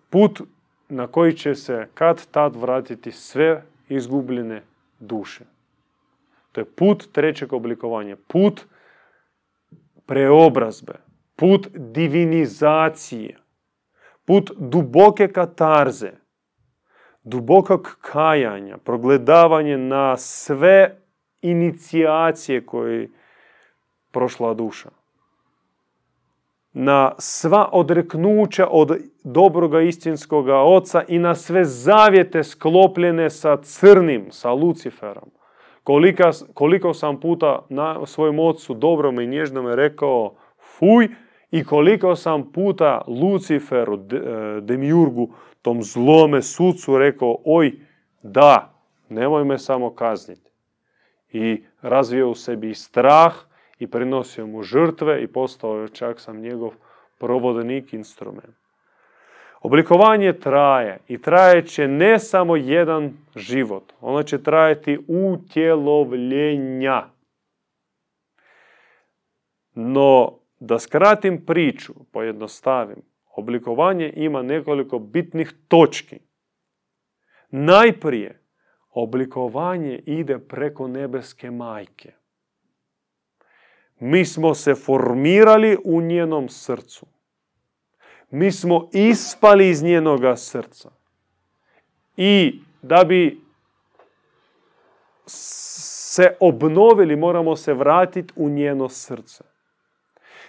[0.10, 0.42] put
[0.90, 4.62] na koji će se kad tad vratiti sve izgubljene
[5.00, 5.46] duše.
[6.52, 8.66] To je put trećeg oblikovanja, put
[10.06, 10.94] preobrazbe,
[11.36, 13.38] put divinizacije,
[14.26, 16.12] put duboke katarze,
[17.24, 20.98] dubokog kajanja, progledavanje na sve
[21.42, 23.10] inicijacije koje
[24.12, 25.03] prošla duša
[26.74, 34.52] na sva odreknuća od dobroga istinskoga oca i na sve zavjete sklopljene sa crnim, sa
[34.52, 35.32] Luciferom.
[35.84, 41.08] Koliko, koliko sam puta na svojom ocu dobrom i nježnom rekao fuj
[41.52, 45.30] i koliko sam puta Luciferu, e, Demiurgu,
[45.62, 47.72] tom zlome sucu rekao oj
[48.24, 48.74] da,
[49.10, 50.52] nemoj me samo kazniti.
[51.32, 53.34] I razvio u sebi strah,
[53.84, 56.72] i prinosio mu žrtve i postao je čak sam njegov
[57.20, 58.56] provodnik instrument.
[59.62, 67.04] Oblikovanje traje i traje će ne samo jedan život, ono će trajati utjelovljenja.
[69.74, 73.02] No, da skratim priču, pojednostavim,
[73.36, 76.20] oblikovanje ima nekoliko bitnih točki.
[77.50, 78.42] Najprije,
[78.90, 82.23] oblikovanje ide preko nebeske majke.
[84.00, 87.06] Mi smo se formirali u njenom srcu.
[88.30, 90.91] Mi smo ispali iz njenoga srca.
[92.18, 93.41] I da bi
[95.26, 99.44] se obnovili, moramo se vratiti u njeno srce.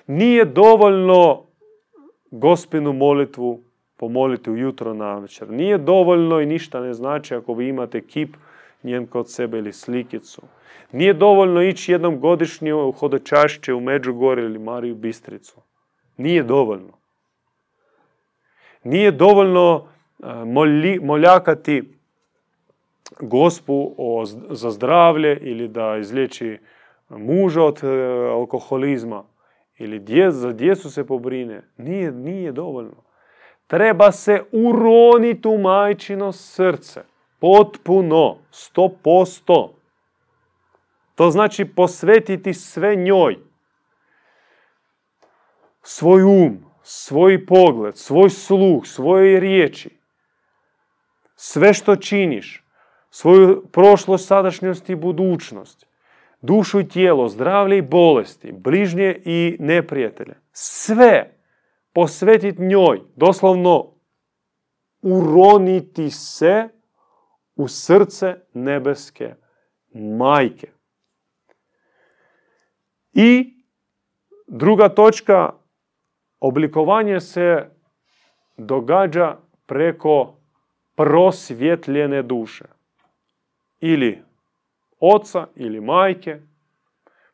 [0.06, 1.42] Nije dovoljno
[2.30, 3.62] gospinu molitvu
[3.96, 5.50] pomoliti ujutro na večer.
[5.50, 8.36] Nije dovoljno i ništa ne znači ako vi imate kip
[8.82, 10.42] njen kod sebe ili slikicu.
[10.92, 15.60] Nije dovoljno ići jednom godišnje u hodočašće u Međugorje ili Mariju Bistricu.
[16.16, 16.92] Nije dovoljno.
[18.84, 19.88] Nije dovoljno
[21.02, 21.82] moljakati
[23.20, 23.90] gospu
[24.50, 26.58] za zdravlje ili da izliječi
[27.08, 27.88] muža od e,
[28.30, 29.24] alkoholizma
[29.78, 31.62] ili za djecu se pobrine.
[31.76, 33.04] Nije, nije dovoljno.
[33.66, 37.00] Treba se uroniti u majčino srce.
[37.38, 38.36] Potpuno.
[38.50, 39.74] Sto posto.
[41.14, 43.38] To znači posvetiti sve njoj.
[45.82, 49.98] Svoj um, svoj pogled, svoj sluh, svoje riječi.
[51.36, 52.64] Sve što činiš,
[53.10, 55.86] svoju prošlost, sadašnjost i budućnost,
[56.40, 60.34] dušu i tijelo, zdravlje i bolesti, bližnje i neprijatelje.
[60.52, 61.36] Sve
[61.92, 63.94] posvetiti njoj, doslovno
[65.02, 66.68] uroniti se
[67.56, 69.34] u srce nebeske
[69.94, 70.73] majke.
[73.14, 73.54] I
[74.46, 75.50] druga točka,
[76.40, 77.70] oblikovanje se
[78.56, 79.36] događa
[79.66, 80.34] preko
[80.94, 82.64] prosvjetljene duše.
[83.80, 84.22] Ili
[85.00, 86.40] oca ili majke,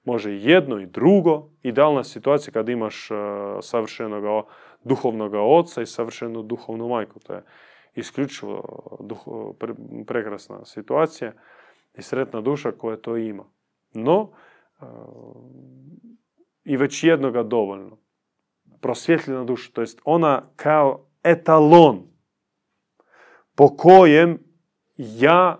[0.04, 1.48] može jedno i drugo.
[1.62, 3.16] Idealna situacija kad imaš uh,
[3.62, 4.46] savršenog
[4.84, 7.20] duhovnog oca i savršenu duhovnu majku.
[7.20, 7.42] To je
[7.94, 8.62] isključivo
[10.06, 11.32] prekrasna situacija
[11.94, 13.44] i sretna duša koja to ima.
[13.92, 14.30] No,
[16.64, 17.98] i već jednoga dovoljno.
[18.80, 22.10] Prosvjetljena duša, to jest ona kao etalon
[23.60, 24.38] po kojem
[24.96, 25.58] ja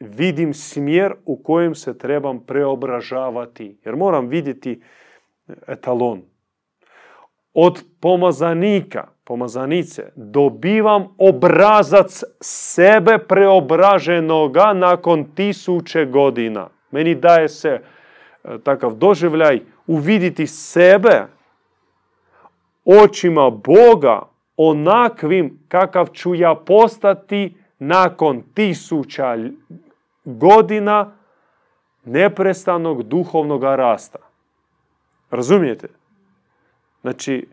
[0.00, 3.78] vidim smjer u kojem se trebam preobražavati.
[3.84, 4.82] Jer moram vidjeti
[5.68, 6.22] etalon.
[7.54, 16.68] Od pomazanika, pomazanice, dobivam obrazac sebe preobraženoga nakon tisuće godina.
[16.90, 17.80] Meni daje se
[18.64, 21.26] takav doživljaj uviditi sebe
[22.84, 24.22] očima Boga
[24.56, 29.36] onakvim kakav ću ja postati nakon tisuća
[30.24, 31.12] godina
[32.04, 34.18] neprestanog duhovnog rasta.
[35.30, 35.88] Razumijete?
[37.00, 37.48] Znači,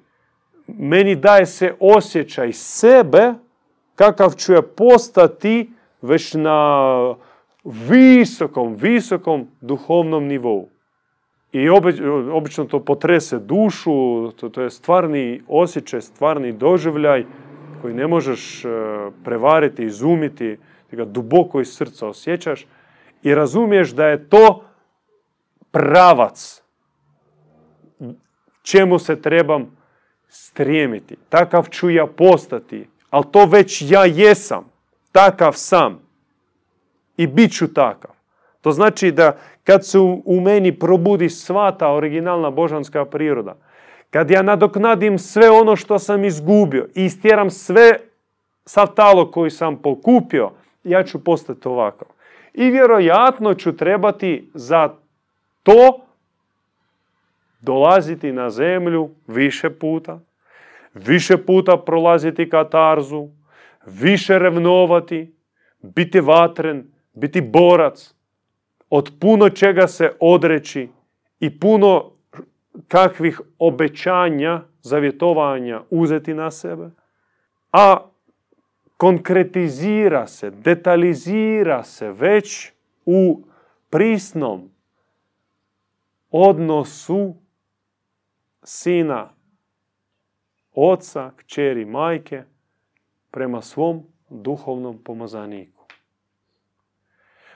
[0.68, 3.34] meni daje se osjećaj sebe
[3.96, 5.72] kakav ću ja postati
[6.02, 7.16] već na
[7.64, 10.70] visokom, visokom duhovnom nivou.
[11.56, 11.70] I
[12.34, 17.26] obično to potrese dušu, to, to je stvarni osjećaj, stvarni doživljaj
[17.82, 18.70] koji ne možeš e,
[19.24, 20.58] prevariti, izumiti,
[20.90, 22.66] ti ga duboko iz srca osjećaš
[23.24, 24.64] i razumiješ da je to
[25.72, 26.62] pravac
[28.62, 29.78] čemu se trebam
[30.28, 31.16] strijemiti.
[31.30, 34.66] Takav ću ja postati, ali to već ja jesam.
[35.12, 36.00] Takav sam.
[37.18, 38.15] I bit ću takav.
[38.66, 43.56] To znači da kad se u meni probudi sva ta originalna božanska priroda,
[44.10, 48.00] kad ja nadoknadim sve ono što sam izgubio i istjeram sve
[48.66, 50.52] sav talo koji sam pokupio,
[50.84, 52.08] ja ću postati ovakav.
[52.54, 54.90] I vjerojatno ću trebati za
[55.64, 56.00] to
[57.62, 60.20] dolaziti na zemlju više puta,
[60.94, 63.28] više puta prolaziti katarzu,
[63.86, 65.36] više revnovati,
[65.82, 68.16] biti vatren, biti borac,
[68.98, 70.90] od puno čega se odreći
[71.40, 72.12] i puno
[72.88, 76.90] kakvih obećanja, zavjetovanja uzeti na sebe,
[77.72, 78.10] a
[78.98, 82.72] konkretizira se, detalizira se već
[83.06, 83.42] u
[83.90, 84.70] prisnom
[86.32, 87.36] odnosu
[88.64, 89.30] sina,
[90.74, 92.44] oca, kćeri, majke
[93.32, 95.75] prema svom duhovnom pomazaniku.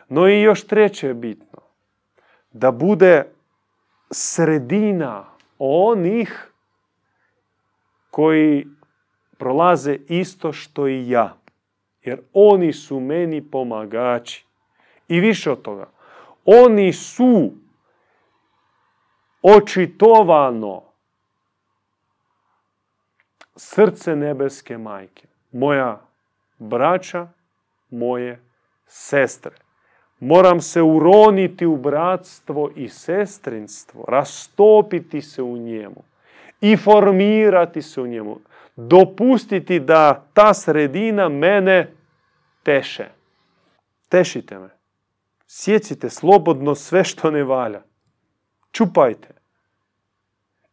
[0.09, 1.59] No i još treće je bitno.
[2.51, 3.31] Da bude
[4.11, 5.25] sredina
[5.59, 6.51] onih
[8.11, 8.67] koji
[9.37, 11.37] prolaze isto što i ja.
[12.01, 14.45] Jer oni su meni pomagači.
[15.07, 15.89] I više od toga.
[16.45, 17.53] Oni su
[19.41, 20.83] očitovano
[23.55, 25.27] srce nebeske majke.
[25.51, 26.01] Moja
[26.57, 27.27] braća,
[27.89, 28.43] moje
[28.85, 29.68] sestre.
[30.19, 36.03] Moram se uroniti u bratstvo i sestrinstvo, rastopiti se u njemu
[36.61, 38.39] i formirati se u njemu.
[38.75, 41.93] Dopustiti da ta sredina mene
[42.63, 43.05] teše.
[44.09, 44.69] Tešite me.
[45.47, 47.81] Sjecite slobodno sve što ne valja.
[48.71, 49.27] Čupajte.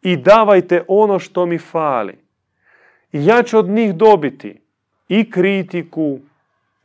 [0.03, 2.19] I davajte ono što mi fali.
[3.13, 4.61] I ja ću od njih dobiti
[5.09, 6.19] i kritiku,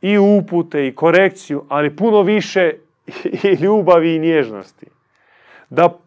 [0.02, 2.72] i upute, i korekciju, ali puno više
[3.44, 4.86] i ljubavi i nježnosti.
[5.70, 5.98] Da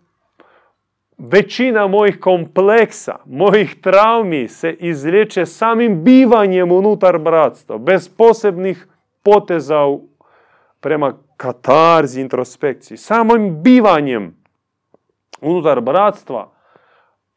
[1.17, 8.87] većina mojih kompleksa, mojih traumi se izliječe samim bivanjem unutar bratstva, bez posebnih
[9.23, 9.81] poteza
[10.79, 12.97] prema katarzi, introspekciji.
[12.97, 14.35] Samim bivanjem
[15.41, 16.51] unutar bratstva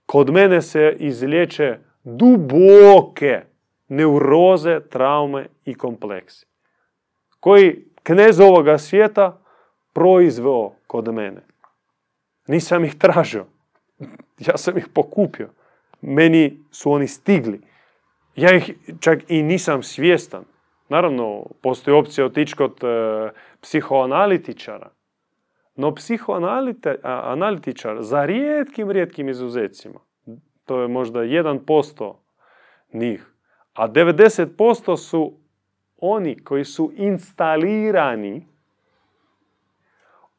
[0.07, 3.43] kod mene se izliječe duboke
[3.89, 6.47] neuroze, traume i kompleksi.
[7.41, 9.41] Koji knez ovoga svijeta
[9.93, 11.41] proizveo kod mene.
[12.47, 13.47] Nisam ih tražio.
[14.39, 15.49] Ja sam ih pokupio.
[16.01, 17.61] Meni su oni stigli.
[18.37, 18.71] Ja ih
[19.01, 20.45] čak i nisam svjestan.
[20.89, 22.87] Naravno, postoji opcija otići kod e,
[23.61, 24.91] psihoanalitičara.
[25.77, 30.01] No psihoanalitičar za rijetkim, rijetkim izuzecima
[30.69, 32.15] to je možda 1%
[32.93, 33.35] njih.
[33.79, 35.33] A 90% su
[35.97, 38.47] oni koji su instalirani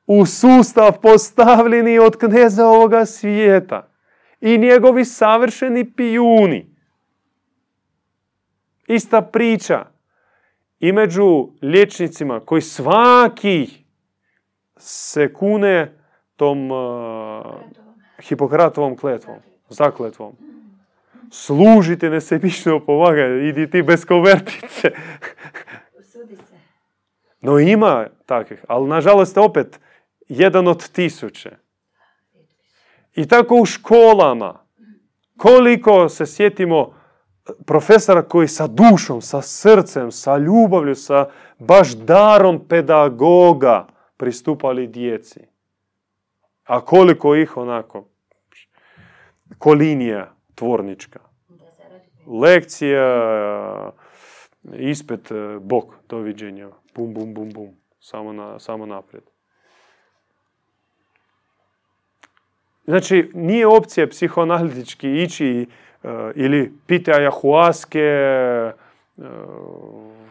[0.06, 3.92] u sustav postavljeni od kneza ovoga svijeta
[4.42, 6.76] i njegovi savršeni pijuni.
[8.88, 9.86] Ista priča.
[10.80, 13.70] I među liječnicima koji svaki
[14.78, 15.98] se kune
[16.36, 16.78] tom uh,
[18.22, 19.38] Hipokratovom kletvom,
[19.70, 20.36] zakletvom.
[21.32, 24.92] Služite nesebično pomaga, idi ti bez kovertice.
[27.42, 29.80] No ima takvih, ali nažalost opet
[30.28, 31.52] jedan od tisuće.
[33.16, 34.66] I tako u školama.
[35.38, 36.94] Koliko se sjetimo
[37.66, 45.40] profesora koji sa dušom, sa srcem, sa ljubavlju, sa baš darom pedagoga pristupali djeci.
[46.64, 48.08] A koliko ih onako,
[49.58, 51.20] kolinija tvornička.
[52.28, 53.92] Lekcija,
[54.74, 55.32] ispet,
[55.62, 59.24] bok, doviđenja, bum, bum, bum, bum, samo, na, samo naprijed.
[62.86, 65.66] Znači, nije opcija psihoanalitički ići
[66.04, 68.10] uh, ili piti ajahuaske,
[69.18, 69.24] uh,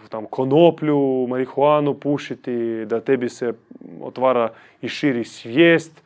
[0.08, 3.52] tam konoplju, marihuanu pušiti, da tebi se
[4.00, 4.50] otvara
[4.82, 6.02] i širi svijest.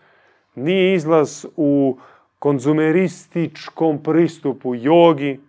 [0.54, 1.98] Nije izlaz u
[2.43, 5.40] konzumerističkom pristupu jogi,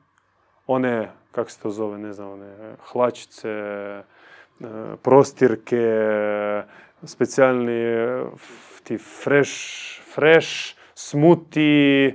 [0.68, 4.04] one, kako se to zove, ne znam, one hlačice, e,
[5.02, 5.88] prostirke,
[7.04, 7.82] specijalni
[8.84, 9.54] ti fresh,
[10.14, 12.14] fresh smuti, e,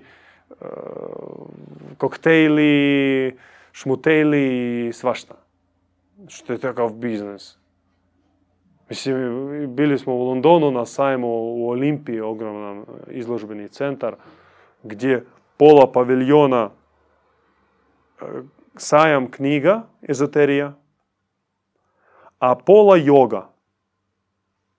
[1.98, 3.36] koktejli,
[3.72, 5.34] šmutejli, svašta.
[6.28, 7.56] Što je takav biznis.
[8.88, 14.14] Mislim, bili smo u Londonu na sajmu u Olimpiji, ogroman izložbeni centar,
[14.82, 15.24] gdje
[15.56, 16.70] pola paviljona
[18.20, 18.24] e,
[18.76, 20.72] sajam knjiga, ezoterija,
[22.38, 23.48] a pola joga.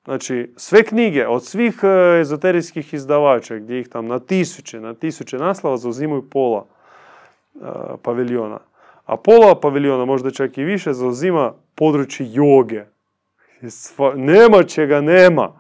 [0.04, 5.38] Znači, sve knjige od svih e, ezoterijskih izdavača, gdje ih tam na tisuće, na tisuće
[5.38, 6.66] naslova zauzimaju pola
[7.54, 7.70] uh,
[8.02, 8.60] paviljona.
[9.06, 12.84] A pola paviljona, možda čak i više, zauzima područje joge.
[14.16, 15.52] Nema čega nema.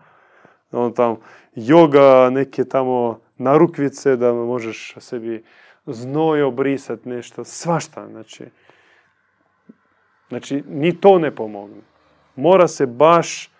[0.71, 1.15] On tam,
[1.55, 5.43] joga, neke tamo narukvice da možeš sebi
[5.85, 8.07] znoj obrisati nešto, svašta.
[8.07, 8.45] Znači,
[10.29, 11.81] znači, ni to ne pomogne.
[12.35, 13.51] Mora se baš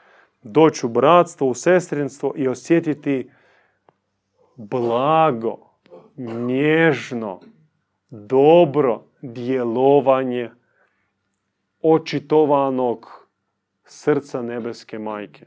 [0.44, 3.30] doći u bratstvo, u sestrinstvo i osjetiti
[4.56, 5.58] blago,
[6.18, 7.40] nježno,
[8.10, 10.52] dobro djelovanje
[11.82, 13.28] očitovanog
[13.84, 15.46] srca nebeske majke.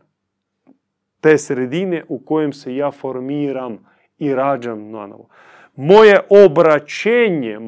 [1.20, 3.91] Te sredine u kojem se ja formiram
[4.22, 5.28] i rađam na novo.
[5.76, 7.58] Moje obraćenje,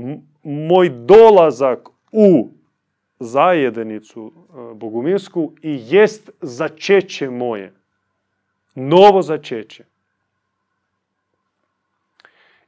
[0.42, 2.48] moj dolazak u
[3.20, 7.72] zajednicu e, bogumirsku i jest začeće moje.
[8.74, 9.84] Novo začeće.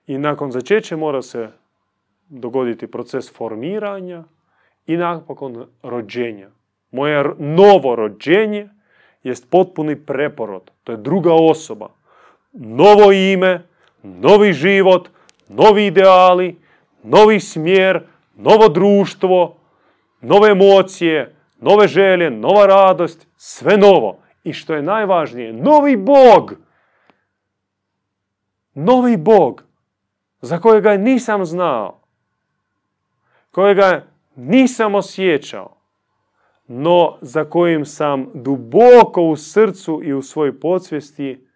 [0.06, 1.48] I nakon začeće mora se
[2.28, 4.24] dogoditi proces formiranja
[4.86, 6.48] i nakon rođenja.
[6.90, 8.68] Moje novo rođenje
[9.22, 10.70] jest potpuni preporod.
[10.84, 11.88] To je druga osoba.
[12.52, 13.62] Novo ime,
[14.20, 15.08] novi život,
[15.48, 16.58] novi ideali,
[17.02, 18.02] novi smjer,
[18.36, 19.56] novo društvo,
[20.20, 24.18] nove emocije, nove želje, nova radost, sve novo.
[24.44, 26.54] I što je najvažnije, novi Bog.
[28.74, 29.62] Novi Bog
[30.40, 32.00] za kojega nisam znao,
[33.50, 34.06] kojega
[34.36, 35.76] nisam osjećao,
[36.66, 41.46] no za kojim sam duboko u srcu i u svojoj podsvijesti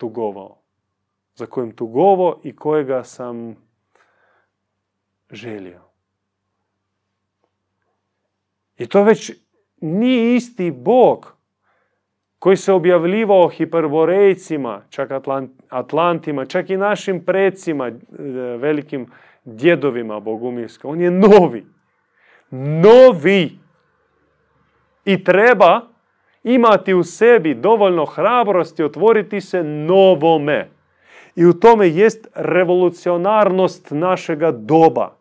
[0.00, 0.56] tugovao.
[1.34, 3.56] Za kojim tugovao i kojega sam
[5.30, 5.80] želio.
[8.78, 9.32] I to već
[9.80, 11.36] nije isti Bog
[12.38, 15.10] koji se objavljivao hiperborejcima, čak
[15.68, 17.92] Atlantima, čak i našim predsima, e,
[18.56, 19.06] velikim
[19.44, 20.88] djedovima Bogumirska.
[20.88, 21.66] On je novi.
[22.50, 23.58] Novi.
[25.04, 25.89] I treba
[26.44, 30.70] imati u sebi dovoljno hrabrosti otvoriti se novome.
[31.36, 35.16] I u tome jest revolucionarnost našega doba.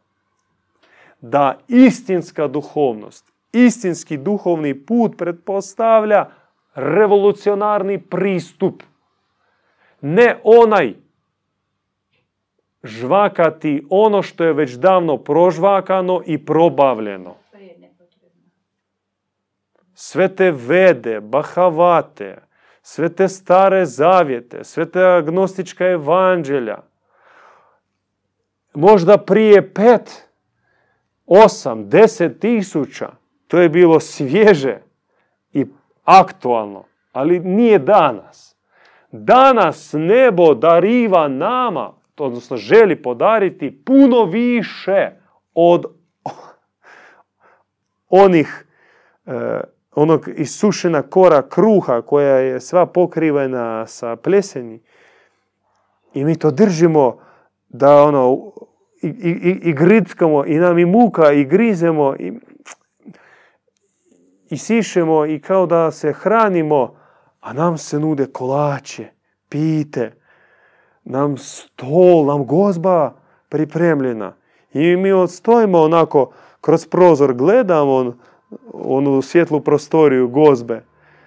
[1.21, 6.25] Da istinska duhovnost, istinski duhovni put pretpostavlja
[6.75, 8.83] revolucionarni pristup.
[10.01, 10.93] Ne onaj
[12.83, 17.35] žvakati ono što je već davno prožvakano i probavljeno.
[20.01, 22.37] Sve te vede, bahavate,
[22.81, 26.77] sve te stare zavjete, sve te agnostička evanđelja,
[28.73, 30.29] možda prije pet,
[31.25, 33.09] osam, deset tisuća,
[33.47, 34.77] to je bilo svježe
[35.53, 35.65] i
[36.03, 38.55] aktualno, ali nije danas.
[39.11, 45.11] Danas nebo dariva nama, odnosno želi podariti puno više
[45.53, 45.85] od
[48.09, 48.65] onih
[49.25, 49.61] e,
[49.95, 54.81] onog isušena kora kruha koja je sva pokrivena sa pleseni
[56.13, 57.17] i mi to držimo
[57.69, 58.51] da ono
[59.01, 62.33] i, i, i grickamo i nam i muka i grizemo i,
[64.49, 66.95] i sišemo i kao da se hranimo,
[67.39, 69.07] a nam se nude kolače,
[69.49, 70.11] pite,
[71.03, 73.13] nam stol, nam gozba
[73.49, 74.33] pripremljena.
[74.73, 78.17] I mi odstojimo onako, kroz prozor gledamo
[78.73, 80.81] onu svjetlu prostoriju gozbe.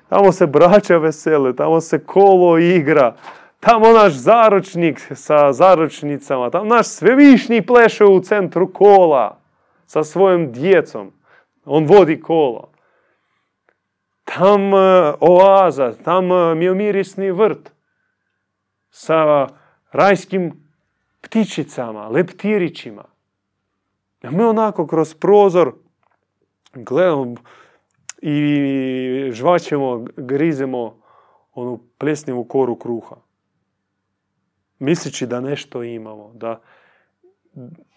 [0.09, 3.17] Tamo se braća vesele, tamo se kolo igra,
[3.61, 9.39] tamo naš zaročnik sa zaročnicama, tamo naš svevišnji pleše u centru kola
[9.87, 11.13] sa svojom djecom.
[11.65, 12.69] On vodi kolo.
[14.25, 17.73] Tam e, oaza, tam e, miomirisni vrt
[18.91, 19.47] sa
[19.93, 20.53] rajskim
[21.21, 23.05] ptičicama, leptirićima.
[24.23, 25.73] Mi onako kroz prozor
[26.75, 27.35] gledamo
[28.23, 31.03] i žvaćemo, grizemo
[31.55, 33.17] onu plesnivu koru kruha.
[34.79, 36.61] Misleći da nešto imamo, da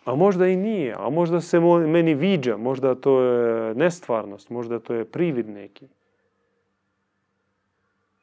[0.06, 4.94] a možda i nije, a možda se meni viđa, možda to je nestvarnost, možda to
[4.94, 5.88] je privid neki.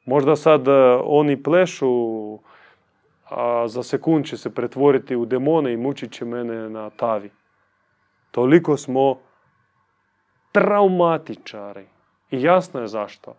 [0.05, 0.73] Možda sad e,
[1.05, 2.39] oni plešu,
[3.29, 7.31] a za sekund će se pretvoriti u demone i mučit će mene na tavi.
[8.31, 9.19] Toliko smo
[10.53, 11.85] traumatičari.
[12.31, 13.35] I jasno je zašto.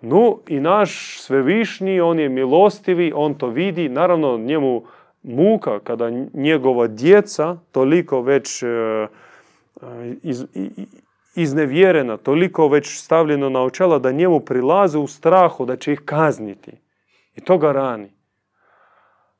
[0.00, 3.88] No i naš svevišnji, on je milostivi, on to vidi.
[3.88, 4.82] Naravno, njemu
[5.22, 8.66] muka kada njegova djeca toliko već e,
[10.22, 10.44] iz,
[11.34, 16.72] iznevjerena, toliko već stavljeno na očela da njemu prilaze u strahu da će ih kazniti.
[17.36, 18.10] I to ga rani.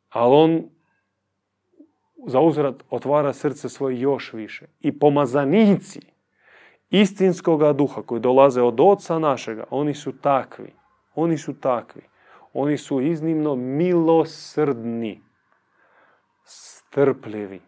[0.08, 0.62] Ali on
[2.26, 4.66] za uzrat otvara srce svoje još više.
[4.80, 6.00] I pomazanici
[6.90, 10.72] istinskoga duha koji dolaze od oca našega, oni su takvi.
[11.14, 12.02] Oni su takvi.
[12.52, 15.22] Oni su iznimno milosrdni,
[16.44, 17.60] strpljivi,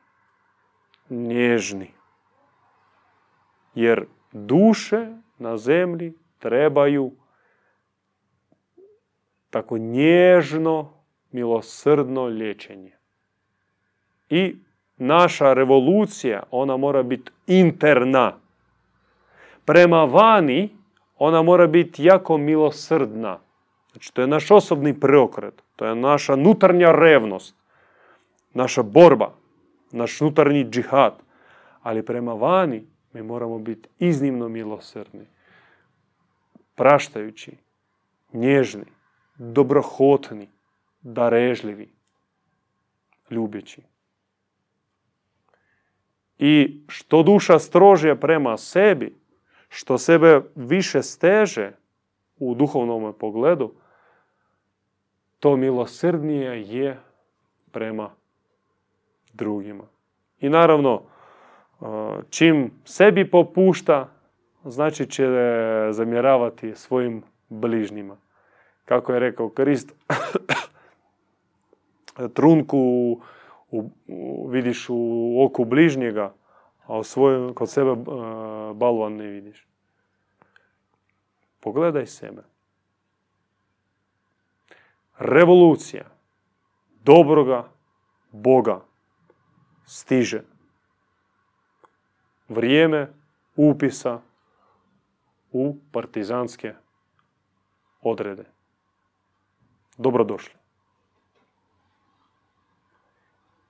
[1.11, 1.91] nježni.
[3.75, 5.07] Jer duše
[5.39, 7.13] na zemlji trebaju
[9.51, 10.93] tako nježno,
[11.33, 12.93] milosrdno liječenje.
[14.31, 14.57] I
[14.97, 18.41] naša revolucija, ona mora biti interna.
[19.69, 20.77] Prema vani,
[21.19, 23.39] ona mora biti jako milosrdna.
[23.93, 25.63] Znači, to je naš osobni preokret.
[25.77, 27.55] To je naša nutarnja revnost.
[28.55, 29.35] Naša borba.
[29.93, 31.21] Naš nutarnji džihad.
[31.83, 35.27] Ali prema vani, mi moramo biti iznimno milosrdni,
[36.75, 37.53] praštajući,
[38.33, 38.85] nježni,
[39.39, 40.49] dobrohotni,
[41.03, 41.89] darežljivi,
[43.31, 43.83] ljubeći.
[46.39, 49.19] I što duša strože prema sebi,
[49.69, 51.73] što sebe više steže
[52.39, 53.73] u duhovnom pogledu,
[55.41, 56.99] to milosrdnije je
[57.71, 58.11] prema
[59.33, 59.85] drugima.
[60.41, 61.03] I naravno,
[62.31, 64.09] čim sebi popušta,
[64.65, 65.27] znači će
[65.91, 68.17] zamjeravati svojim bližnjima.
[68.85, 69.95] Kako je rekao Krist,
[72.35, 72.79] trunku
[73.71, 73.91] u,
[74.49, 76.33] vidiš u oku bližnjega,
[76.89, 77.95] a u svojom, kod sebe
[78.75, 79.67] balvan ne vidiš.
[81.61, 82.43] Pogledaj sebe.
[85.19, 86.05] Revolucija
[87.05, 87.69] dobroga
[88.33, 88.81] Boga
[89.87, 90.43] stiže
[92.49, 93.13] vrijeme
[93.57, 94.21] upisa
[95.53, 96.75] u partizanske
[98.01, 98.45] odrede.
[99.97, 100.55] Dobrodošli.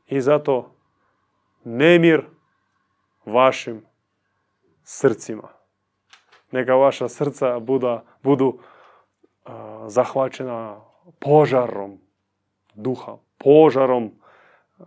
[0.07, 0.75] I zato
[1.65, 2.38] nemir
[3.31, 3.83] vašim
[4.83, 5.49] srcima.
[6.53, 8.59] Neka vaša srca buda, budu
[9.87, 10.81] zahvaćena
[11.19, 11.99] požarom
[12.75, 14.13] duha, požarom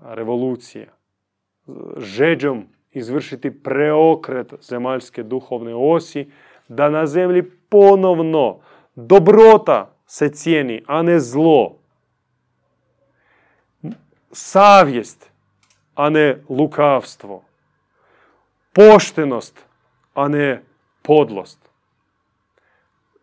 [0.01, 0.89] revolucije,
[1.97, 6.31] žeđom izvršiti preokret zemaljske duhovne osi,
[6.67, 8.59] da na zemlji ponovno
[8.95, 11.77] dobrota se cijeni, a ne zlo.
[14.31, 15.31] Savjest,
[15.95, 17.43] a ne lukavstvo.
[18.73, 19.65] Poštenost,
[20.13, 20.61] a ne
[21.01, 21.69] podlost.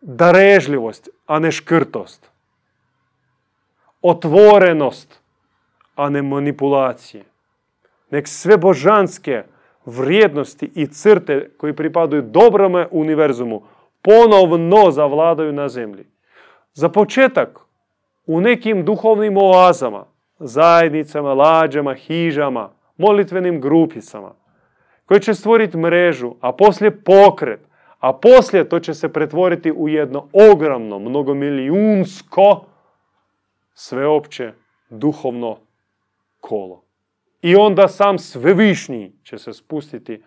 [0.01, 2.31] Darežljivost, a ne škrtost.
[4.01, 5.19] Otvorenost,
[5.95, 7.23] a ne manipulacije.
[8.09, 9.43] Nek sve božanske
[9.85, 13.61] vrijednosti i crte koji pripadaju dobrome univerzumu
[14.01, 16.05] ponovno zavladaju na zemlji.
[16.73, 17.59] Za početak,
[18.25, 20.05] u nekim duhovnim oazama,
[20.39, 24.31] zajednicama, lađama, hižama, molitvenim grupicama,
[25.09, 27.59] koji će stvoriti mrežu, a poslije pokret,
[27.99, 32.65] a poslije to će se pretvoriti u jedno ogromno, mnogomilijunsko,
[33.73, 34.53] sveopće,
[34.89, 35.57] duhovno
[36.39, 36.83] kolo.
[37.41, 40.23] I onda sam svevišnji će se spustiti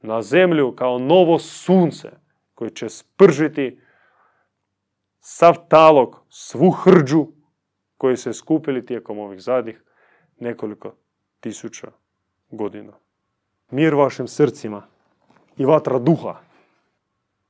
[0.00, 2.10] na zemlju kao novo sunce
[2.54, 3.80] koji će spržiti
[5.20, 7.26] sav talog, svu hrđu
[7.96, 9.82] koji se skupili tijekom ovih zadnjih
[10.38, 10.94] nekoliko
[11.40, 11.88] tisuća
[12.50, 13.03] godina.
[13.70, 14.82] Mir vašim srcima
[15.56, 16.43] i vatra duha.